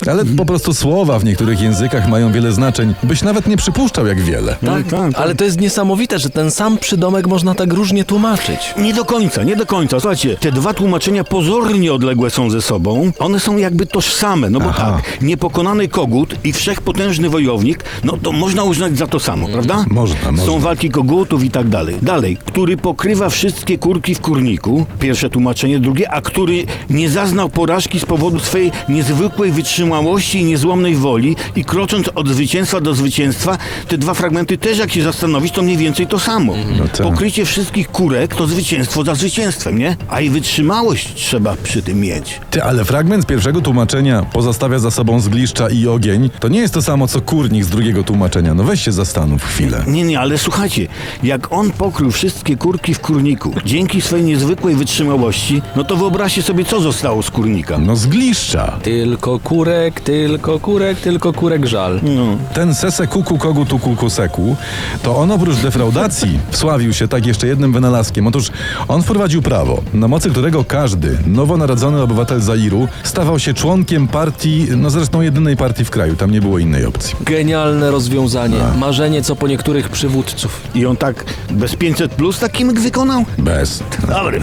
ale 0.07 0.25
po 0.25 0.45
prostu 0.45 0.73
słowa 0.73 1.19
w 1.19 1.25
niektórych 1.25 1.61
językach 1.61 2.09
mają 2.09 2.31
wiele 2.31 2.51
znaczeń, 2.51 2.93
byś 3.03 3.21
nawet 3.21 3.47
nie 3.47 3.57
przypuszczał 3.57 3.78
jak 4.07 4.21
wiele. 4.21 4.55
Tak, 4.65 4.87
tak, 4.87 5.11
Ale 5.15 5.35
to 5.35 5.43
jest 5.43 5.61
niesamowite, 5.61 6.19
że 6.19 6.29
ten 6.29 6.51
sam 6.51 6.77
przydomek 6.77 7.27
można 7.27 7.55
tak 7.55 7.73
różnie 7.73 8.03
tłumaczyć. 8.03 8.59
Nie 8.77 8.93
do 8.93 9.05
końca, 9.05 9.43
nie 9.43 9.55
do 9.55 9.65
końca. 9.65 9.99
Słuchajcie, 9.99 10.37
te 10.37 10.51
dwa 10.51 10.73
tłumaczenia 10.73 11.23
pozornie 11.23 11.93
odległe 11.93 12.29
są 12.29 12.49
ze 12.49 12.61
sobą. 12.61 13.11
One 13.19 13.39
są 13.39 13.57
jakby 13.57 13.85
tożsame, 13.85 14.49
no 14.49 14.59
bo 14.59 14.69
Aha. 14.69 14.91
tak, 14.95 15.21
niepokonany 15.21 15.87
kogut 15.87 16.35
i 16.43 16.53
wszechpotężny 16.53 17.29
wojownik, 17.29 17.83
no 18.03 18.17
to 18.17 18.31
można 18.31 18.63
uznać 18.63 18.97
za 18.97 19.07
to 19.07 19.19
samo, 19.19 19.47
prawda? 19.47 19.85
Można, 19.89 20.31
można. 20.31 20.45
Są 20.45 20.59
walki 20.59 20.89
kogutów 20.89 21.43
i 21.43 21.51
tak 21.51 21.69
dalej. 21.69 21.95
Dalej, 22.01 22.37
który 22.45 22.77
pokrywa 22.77 23.29
wszystkie 23.29 23.77
kurki 23.77 24.15
w 24.15 24.21
kurniku, 24.21 24.85
pierwsze 24.99 25.29
tłumaczenie, 25.29 25.79
drugie, 25.79 26.11
a 26.11 26.21
który 26.21 26.65
nie 26.89 27.09
zaznał 27.09 27.49
porażki 27.49 27.99
z 27.99 28.05
powodu 28.05 28.39
swojej 28.39 28.71
niezwykłej 28.89 29.51
wytrzymałości 29.51 30.39
i 30.39 30.43
niezłomnej 30.43 30.95
woli 30.95 31.35
i 31.55 31.65
krocząc 31.65 32.09
od 32.15 32.27
zwycięstwa 32.27 32.81
do 32.81 32.93
zwycięstwa, 32.93 33.57
te 33.87 33.97
dwa 33.97 34.13
fragmenty 34.13 34.57
też 34.57 34.77
jak 34.77 34.91
się 34.91 35.03
zastanowić, 35.03 35.53
to 35.53 35.61
mniej 35.61 35.77
więcej 35.77 36.07
to 36.07 36.19
samo. 36.19 36.53
No 36.77 36.83
tak. 36.87 37.01
Pokrycie 37.01 37.45
wszystkich 37.45 37.87
kurek 37.87 38.35
to 38.35 38.47
zwycięstwo 38.47 39.03
za 39.03 39.15
zwycięstwem, 39.15 39.77
nie? 39.77 39.95
A 40.09 40.21
i 40.21 40.29
wytrzymałość 40.29 41.13
trzeba 41.15 41.55
przy 41.63 41.81
tym 41.81 41.99
mieć. 41.99 42.41
Ty, 42.51 42.63
ale 42.63 42.85
fragment 42.85 43.23
z 43.23 43.25
pierwszego 43.25 43.61
tłumaczenia 43.61 44.23
pozostawia 44.33 44.79
za 44.79 44.91
sobą 44.91 45.19
zgliszcza 45.19 45.69
i 45.69 45.87
ogień. 45.87 46.29
To 46.39 46.47
nie 46.47 46.59
jest 46.59 46.73
to 46.73 46.81
samo 46.81 47.07
co 47.07 47.21
kurnik 47.21 47.63
z 47.63 47.69
drugiego 47.69 48.03
tłumaczenia. 48.03 48.53
No 48.53 48.63
weź 48.63 48.81
się 48.81 48.91
zastanów 48.91 49.43
chwilę. 49.43 49.83
Nie, 49.87 50.03
nie, 50.03 50.19
ale 50.19 50.37
słuchajcie, 50.37 50.87
jak 51.23 51.53
on 51.53 51.71
pokrył 51.71 52.11
wszystkie 52.11 52.57
kurki 52.57 52.93
w 52.93 52.99
kurniku 52.99 53.53
dzięki 53.65 54.01
swojej 54.01 54.25
niezwykłej 54.25 54.75
wytrzymałości, 54.75 55.61
no 55.75 55.83
to 55.83 55.95
wyobraźcie 55.95 56.41
sobie, 56.41 56.65
co 56.65 56.81
zostało 56.81 57.23
z 57.23 57.31
kurnika. 57.31 57.77
No 57.77 57.95
zgliszcza. 57.95 58.79
Tylko 58.83 59.39
kurek, 59.39 60.01
tylko 60.01 60.59
kurek, 60.59 60.99
tylko 60.99 61.33
kurek 61.33 61.65
żal. 61.65 61.99
No. 62.03 62.37
Ten 62.53 62.75
Sese 62.75 63.07
Kuku 63.07 63.37
Kogut 63.37 63.58
Kogutu 63.59 63.79
Kukuseku, 63.79 64.55
to 65.03 65.17
on 65.17 65.31
oprócz 65.31 65.55
defraudacji 65.55 66.39
wsławił 66.51 66.93
się 66.93 67.07
tak 67.07 67.25
jeszcze 67.25 67.47
jednym 67.47 67.73
wynalazkiem. 67.73 68.27
Otóż 68.27 68.51
on 68.87 69.03
wprowadził 69.03 69.41
prawo, 69.41 69.81
na 69.93 70.07
mocy 70.07 70.29
którego 70.29 70.63
każdy 70.63 71.17
nowonarodzony 71.27 72.01
obywatel 72.01 72.41
Zairu 72.41 72.87
stawał 73.03 73.39
się 73.39 73.53
członkiem 73.53 74.07
partii, 74.07 74.67
no 74.77 74.89
zresztą 74.89 75.21
jedynej 75.21 75.57
partii 75.57 75.85
w 75.85 75.89
kraju, 75.89 76.15
tam 76.15 76.31
nie 76.31 76.41
było 76.41 76.59
innej 76.59 76.85
opcji. 76.85 77.15
Genialne 77.21 77.91
rozwiązanie. 77.91 78.57
Marzenie 78.77 79.21
co 79.21 79.35
po 79.35 79.47
niektórych 79.47 79.89
przywódców. 79.89 80.61
I 80.75 80.85
on 80.85 80.97
tak 80.97 81.25
bez 81.51 81.75
500 81.75 82.11
plus 82.11 82.39
taki 82.39 82.65
myk 82.65 82.79
wykonał? 82.79 83.25
Bez. 83.37 83.83
Dobry. 84.07 84.41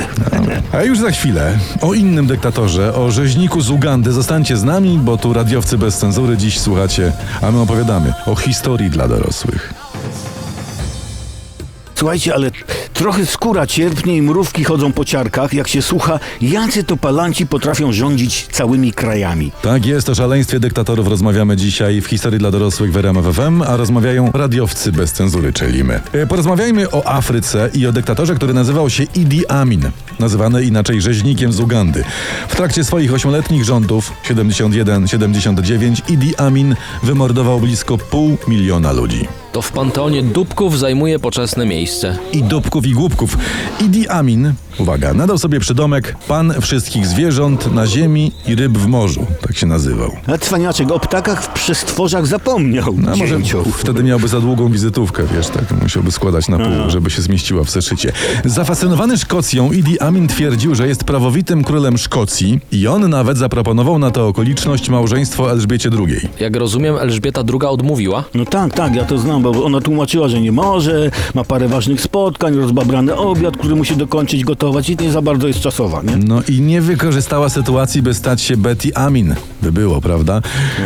A 0.73 0.83
już 0.83 0.99
za 0.99 1.11
chwilę 1.11 1.59
o 1.81 1.95
innym 1.95 2.27
dyktatorze, 2.27 2.95
o 2.95 3.11
rzeźniku 3.11 3.61
z 3.61 3.71
Ugandy. 3.71 4.13
Zostańcie 4.13 4.57
z 4.57 4.65
nami, 4.65 4.99
bo 4.99 5.17
tu 5.17 5.33
radiowcy 5.33 5.79
bez 5.79 5.99
cenzury 5.99 6.37
dziś 6.37 6.61
słuchacie, 6.61 7.13
a 7.43 7.51
my 7.51 7.61
opowiadamy 7.61 8.13
o 8.27 8.35
historii 8.35 8.91
dla 8.91 9.06
dorosłych. 9.09 9.86
Słuchajcie, 11.97 12.35
ale 12.35 12.51
trochę 12.95 13.27
skóra 13.27 13.67
cierpnie 13.67 14.17
i 14.17 14.23
mrówki 14.23 14.65
chodzą 14.65 14.93
po 14.93 15.05
ciarkach, 15.05 15.55
jak 15.55 15.69
się 15.69 15.83
słucha, 15.83 16.21
jacy 16.41 16.85
to 16.85 16.97
palanci 16.97 17.47
potrafią 17.47 17.93
rządzić 17.93 18.47
całymi 18.53 18.93
krajami. 18.93 19.53
Tak 19.63 19.87
jest, 19.87 20.09
o 20.09 20.15
szaleństwie 20.15 20.61
dyktatorów 20.61 21.09
rozmawiamy 21.09 21.57
dzisiaj 21.57 22.01
w 22.01 22.07
historii 22.07 22.39
dla 22.39 22.51
dorosłych 22.51 22.93
w 22.93 22.97
RMF 22.97 23.37
FM, 23.37 23.63
a 23.63 23.77
rozmawiają 23.77 24.31
radiowcy 24.35 24.93
bez 24.93 25.13
cenzury, 25.13 25.53
czyli. 25.53 25.83
E, 26.13 26.27
Porozmawiajmy 26.27 26.91
o 26.91 27.07
Afryce 27.07 27.71
i 27.75 27.87
o 27.87 27.93
dyktatorze, 27.93 28.35
który 28.35 28.55
nazywał 28.55 28.91
się 28.91 29.03
Idi 29.15 29.47
Amin, 29.47 29.91
nazywany 30.19 30.65
inaczej 30.65 31.01
rzeźnikiem 31.01 31.53
z 31.53 31.61
Ugandy. 31.61 32.05
W 32.49 32.57
trakcie 32.57 32.85
swoich 32.85 33.15
ośmioletnich 33.15 33.65
rządów 33.65 34.13
71-79 34.29 36.13
Idi 36.13 36.37
Amin 36.37 36.77
wymordował 37.03 37.61
blisko 37.61 37.99
pół 37.99 38.37
miliona 38.49 38.93
ludzi. 38.93 39.29
To 39.57 39.63
w 39.63 39.73
panteonie 39.73 40.23
dupków 40.23 40.79
zajmuje 40.79 41.19
poczesne 41.19 41.67
miejsce. 41.67 42.19
i 42.33 42.43
dupków 42.43 42.87
i 42.87 42.93
głupków. 42.93 43.39
Idi 43.81 44.09
Amin, 44.09 44.53
uwaga, 44.79 45.15
nadał 45.15 45.39
sobie 45.39 45.61
przydomek 45.61 46.17
Pan 46.29 46.55
wszystkich 46.61 47.07
zwierząt 47.07 47.75
na 47.75 47.87
ziemi 47.87 48.33
i 48.47 48.55
ryb 48.55 48.79
w 48.79 48.87
morzu. 48.87 49.27
Tak 49.41 49.57
się 49.57 49.67
nazywał. 49.67 50.11
A 50.27 50.39
cwaniaczek 50.39 50.93
o 50.93 51.01
ptakach 51.01 51.43
w 51.43 51.49
przestworzach 51.49 52.27
zapomniał. 52.27 52.95
No, 52.99 53.13
a 53.13 53.17
może 53.17 53.37
Dzięcioł. 53.37 53.65
wtedy 53.65 54.03
miałby 54.03 54.29
za 54.29 54.41
długą 54.41 54.69
wizytówkę, 54.73 55.23
wiesz, 55.37 55.49
tak 55.49 55.83
musiałby 55.83 56.13
składać 56.13 56.49
na 56.49 56.57
pół, 56.59 56.91
żeby 56.91 57.11
się 57.11 57.23
zmieściła 57.23 57.65
w 57.65 57.71
zeszycie. 57.71 58.13
Zafascynowany 58.45 59.19
Szkocją, 59.19 59.73
Idi 59.73 60.01
Amin 60.01 60.29
twierdził, 60.29 60.75
że 60.75 60.89
jest 60.89 61.05
prawowitym 61.05 61.65
królem 61.65 61.99
Szkocji 61.99 62.61
i 62.73 62.87
on 62.87 63.11
nawet 63.11 63.39
zaproponował 63.39 63.99
na 63.99 64.11
tę 64.11 64.23
okoliczność 64.23 64.89
małżeństwo 64.89 65.51
Elżbiecie 65.51 65.91
II. 65.99 66.29
Jak 66.41 66.57
rozumiem, 66.57 66.97
Elżbieta 66.97 67.41
II 67.53 67.69
odmówiła. 67.69 68.25
No 68.35 68.45
tak, 68.45 68.75
tak, 68.75 68.95
ja 68.95 69.05
to 69.05 69.19
znam, 69.19 69.46
bo 69.53 69.65
ona 69.65 69.81
tłumaczyła, 69.81 70.29
że 70.29 70.41
nie 70.41 70.53
może, 70.53 71.11
ma 71.35 71.45
parę 71.45 71.69
ważnych 71.69 72.01
spotkań, 72.01 72.57
rozbabrany 72.57 73.17
obiad, 73.17 73.57
który 73.57 73.77
musi 73.77 73.97
dokończyć 73.97 74.45
gotować 74.45 74.91
i 74.91 74.97
nie 75.01 75.11
za 75.11 75.23
bardzo 75.23 75.49
jest 75.49 75.61
czasowa, 75.61 76.03
nie? 76.03 76.17
No 76.17 76.43
i 76.49 76.61
nie 76.61 76.81
wykorzystała 76.81 77.49
sytuacji, 77.49 78.03
by 78.03 78.15
stać 78.15 78.43
się 78.43 78.57
Betty 78.57 78.95
Amin. 78.95 79.35
By 79.67 79.73
było, 79.73 80.01
prawda? 80.01 80.41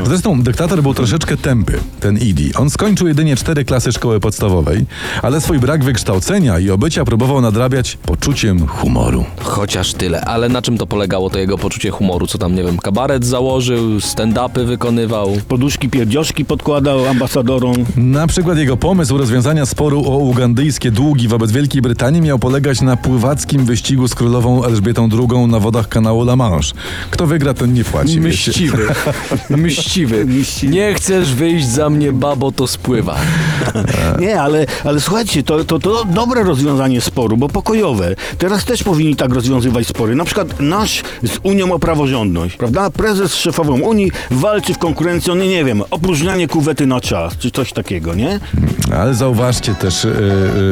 Zresztą 0.06 0.42
dyktator 0.42 0.82
był 0.82 0.94
troszeczkę 0.94 1.36
tępy, 1.36 1.78
ten 2.00 2.18
Idi. 2.18 2.54
On 2.54 2.70
skończył 2.70 3.08
jedynie 3.08 3.36
cztery 3.36 3.64
klasy 3.64 3.92
szkoły 3.92 4.20
podstawowej, 4.20 4.86
ale 5.22 5.40
swój 5.40 5.58
brak 5.58 5.84
wykształcenia 5.84 6.58
i 6.58 6.70
obycia 6.70 7.04
próbował 7.04 7.40
nadrabiać 7.40 7.96
poczuciem 7.96 8.66
humoru. 8.66 9.24
Chociaż 9.42 9.92
tyle. 9.94 10.20
Ale 10.20 10.48
na 10.48 10.62
czym 10.62 10.78
to 10.78 10.86
polegało, 10.86 11.30
to 11.30 11.38
jego 11.38 11.58
poczucie 11.58 11.90
humoru? 11.90 12.26
Co 12.26 12.38
tam, 12.38 12.54
nie 12.54 12.64
wiem, 12.64 12.78
kabaret 12.78 13.26
założył, 13.26 13.98
stand-upy 13.98 14.64
wykonywał? 14.66 15.36
Poduszki 15.48 15.88
pierdzioszki 15.88 16.44
podkładał 16.44 17.06
ambasadorom. 17.06 17.74
Na 17.96 18.26
przykład 18.26 18.58
jego 18.58 18.76
pomysł 18.76 19.18
rozwiązania 19.18 19.66
sporu 19.66 19.98
o 20.06 20.16
ugandyjskie 20.18 20.90
długi 20.90 21.28
wobec 21.28 21.52
Wielkiej 21.52 21.82
Brytanii 21.82 22.20
miał 22.20 22.38
polegać 22.38 22.80
na 22.80 22.96
pływackim 22.96 23.64
wyścigu 23.64 24.08
z 24.08 24.14
królową 24.14 24.64
Elżbietą 24.64 25.08
II 25.12 25.46
na 25.46 25.58
wodach 25.58 25.88
kanału 25.88 26.22
La 26.22 26.36
Manche. 26.36 26.72
Kto 27.10 27.26
wygra, 27.26 27.54
ten 27.54 27.72
nie 27.74 27.84
płaci. 27.84 28.20
wiecie. 28.20 28.52
Mściwy. 28.70 29.56
Mściwy. 29.66 30.26
Mściwy. 30.26 30.72
Nie 30.72 30.94
chcesz 30.94 31.34
wyjść 31.34 31.66
za 31.66 31.90
mnie, 31.90 32.12
babo, 32.12 32.52
to 32.52 32.66
spływa. 32.66 33.16
Nie, 34.20 34.40
ale, 34.40 34.66
ale 34.84 35.00
słuchajcie, 35.00 35.42
to, 35.42 35.64
to, 35.64 35.78
to 35.78 36.04
dobre 36.04 36.42
rozwiązanie 36.42 37.00
sporu, 37.00 37.36
bo 37.36 37.48
pokojowe. 37.48 38.14
Teraz 38.38 38.64
też 38.64 38.82
powinni 38.82 39.16
tak 39.16 39.34
rozwiązywać 39.34 39.86
spory. 39.86 40.14
Na 40.14 40.24
przykład 40.24 40.60
nasz 40.60 41.02
z 41.22 41.38
Unią 41.42 41.72
o 41.72 41.78
praworządność, 41.78 42.56
prawda? 42.56 42.90
Prezes 42.90 43.32
z 43.32 43.36
szefową 43.36 43.80
Unii 43.80 44.12
walczy 44.30 44.74
w 44.74 44.78
konkurencji 44.78 45.32
o, 45.32 45.34
nie, 45.34 45.48
nie 45.48 45.64
wiem, 45.64 45.82
opróżnianie 45.90 46.48
kuwety 46.48 46.86
na 46.86 47.00
czas, 47.00 47.36
czy 47.38 47.50
coś 47.50 47.72
takiego, 47.72 48.14
nie? 48.14 48.40
Ale 48.96 49.14
zauważcie 49.14 49.74
też, 49.74 50.04
yy, 50.04 50.10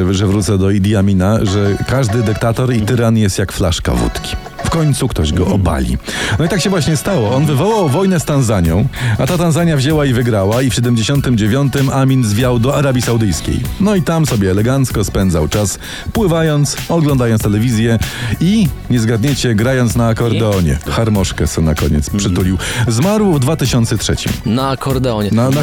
yy, 0.07 0.13
że 0.13 0.27
wrócę 0.27 0.57
do 0.57 0.71
Idi 0.71 0.95
Amina, 0.95 1.45
że 1.45 1.77
każdy 1.87 2.23
dyktator 2.23 2.73
i 2.73 2.81
tyran 2.81 3.17
jest 3.17 3.39
jak 3.39 3.51
flaszka 3.51 3.91
wódki. 3.91 4.35
W 4.69 4.71
końcu 4.71 5.07
ktoś 5.07 5.33
go 5.33 5.47
obali. 5.47 5.97
No 6.39 6.45
i 6.45 6.49
tak 6.49 6.61
się 6.61 6.69
właśnie 6.69 6.97
stało. 6.97 7.35
On 7.35 7.45
wywołał 7.45 7.89
wojnę 7.89 8.19
z 8.19 8.25
Tanzanią, 8.25 8.87
a 9.17 9.27
ta 9.27 9.37
Tanzania 9.37 9.77
wzięła 9.77 10.05
i 10.05 10.13
wygrała 10.13 10.61
i 10.61 10.69
w 10.69 10.73
79 10.73 11.73
Amin 11.93 12.23
zwiał 12.23 12.59
do 12.59 12.75
Arabii 12.75 13.01
Saudyjskiej. 13.01 13.59
No 13.79 13.95
i 13.95 14.01
tam 14.01 14.25
sobie 14.25 14.51
elegancko 14.51 15.03
spędzał 15.03 15.47
czas, 15.47 15.79
pływając, 16.13 16.77
oglądając 16.89 17.41
telewizję 17.41 17.99
i, 18.41 18.67
nie 18.89 18.99
zgadniecie, 18.99 19.55
grając 19.55 19.95
na 19.95 20.07
akordeonie. 20.07 20.77
Harmoszkę 20.89 21.47
se 21.47 21.61
na 21.61 21.75
koniec 21.75 22.09
przytulił. 22.09 22.57
Zmarł 22.87 23.33
w 23.33 23.39
2003. 23.39 24.15
Na 24.45 24.69
akordeonie. 24.69 25.29
Na- 25.31 25.49
na. 25.49 25.61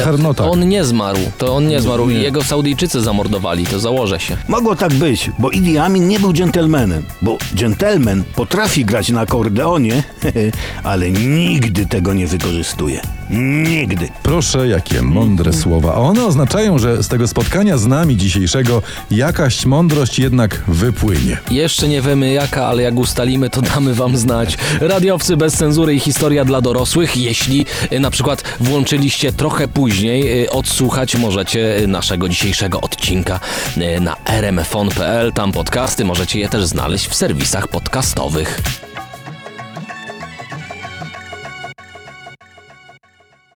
On 0.51 0.69
nie 0.69 0.83
zmarł. 0.85 1.19
To 1.37 1.55
on 1.55 1.67
nie 1.67 1.81
zmarł. 1.81 2.09
Jego 2.09 2.43
Saudyjczycy 2.43 3.01
zamordowali, 3.01 3.65
to 3.65 3.79
założę 3.79 4.19
się. 4.19 4.37
Mogło 4.47 4.75
tak 4.75 4.93
być, 4.93 5.31
bo 5.39 5.49
Idi 5.49 5.77
Amin 5.77 6.07
nie 6.07 6.19
był 6.19 6.33
dżentelmenem, 6.33 7.03
bo 7.21 7.37
dżentelmen 7.55 8.23
potrafi 8.35 8.85
grać 8.85 8.96
na 9.09 9.21
akordeonie, 9.21 10.03
ale 10.83 11.11
nigdy 11.11 11.85
tego 11.85 12.13
nie 12.13 12.27
wykorzystuje. 12.27 13.01
Nigdy. 13.29 14.09
Proszę, 14.23 14.67
jakie 14.67 15.01
mądre 15.01 15.53
słowa. 15.53 15.93
A 15.93 15.97
one 15.97 16.25
oznaczają, 16.25 16.79
że 16.79 17.03
z 17.03 17.07
tego 17.07 17.27
spotkania 17.27 17.77
z 17.77 17.85
nami 17.85 18.17
dzisiejszego 18.17 18.81
jakaś 19.11 19.65
mądrość 19.65 20.19
jednak 20.19 20.63
wypłynie. 20.67 21.37
Jeszcze 21.51 21.87
nie 21.87 22.01
wiemy 22.01 22.31
jaka, 22.31 22.65
ale 22.65 22.83
jak 22.83 22.95
ustalimy, 22.95 23.49
to 23.49 23.61
damy 23.61 23.93
wam 23.93 24.17
znać. 24.17 24.57
Radiowcy 24.81 25.37
bez 25.37 25.53
cenzury 25.53 25.95
i 25.95 25.99
historia 25.99 26.45
dla 26.45 26.61
dorosłych. 26.61 27.17
Jeśli 27.17 27.65
y, 27.91 27.99
na 27.99 28.11
przykład 28.11 28.43
włączyliście 28.59 29.31
trochę 29.31 29.67
później, 29.67 30.43
y, 30.43 30.49
odsłuchać 30.49 31.15
możecie 31.15 31.77
y, 31.77 31.87
naszego 31.87 32.29
dzisiejszego 32.29 32.81
odcinka 32.81 33.39
na 34.01 34.15
rmfon.pl. 34.25 35.33
Tam 35.33 35.51
podcasty 35.51 36.05
możecie 36.05 36.39
je 36.39 36.49
też 36.49 36.65
znaleźć 36.65 37.07
w 37.07 37.15
serwisach 37.15 37.67
podcastowych. 37.67 38.61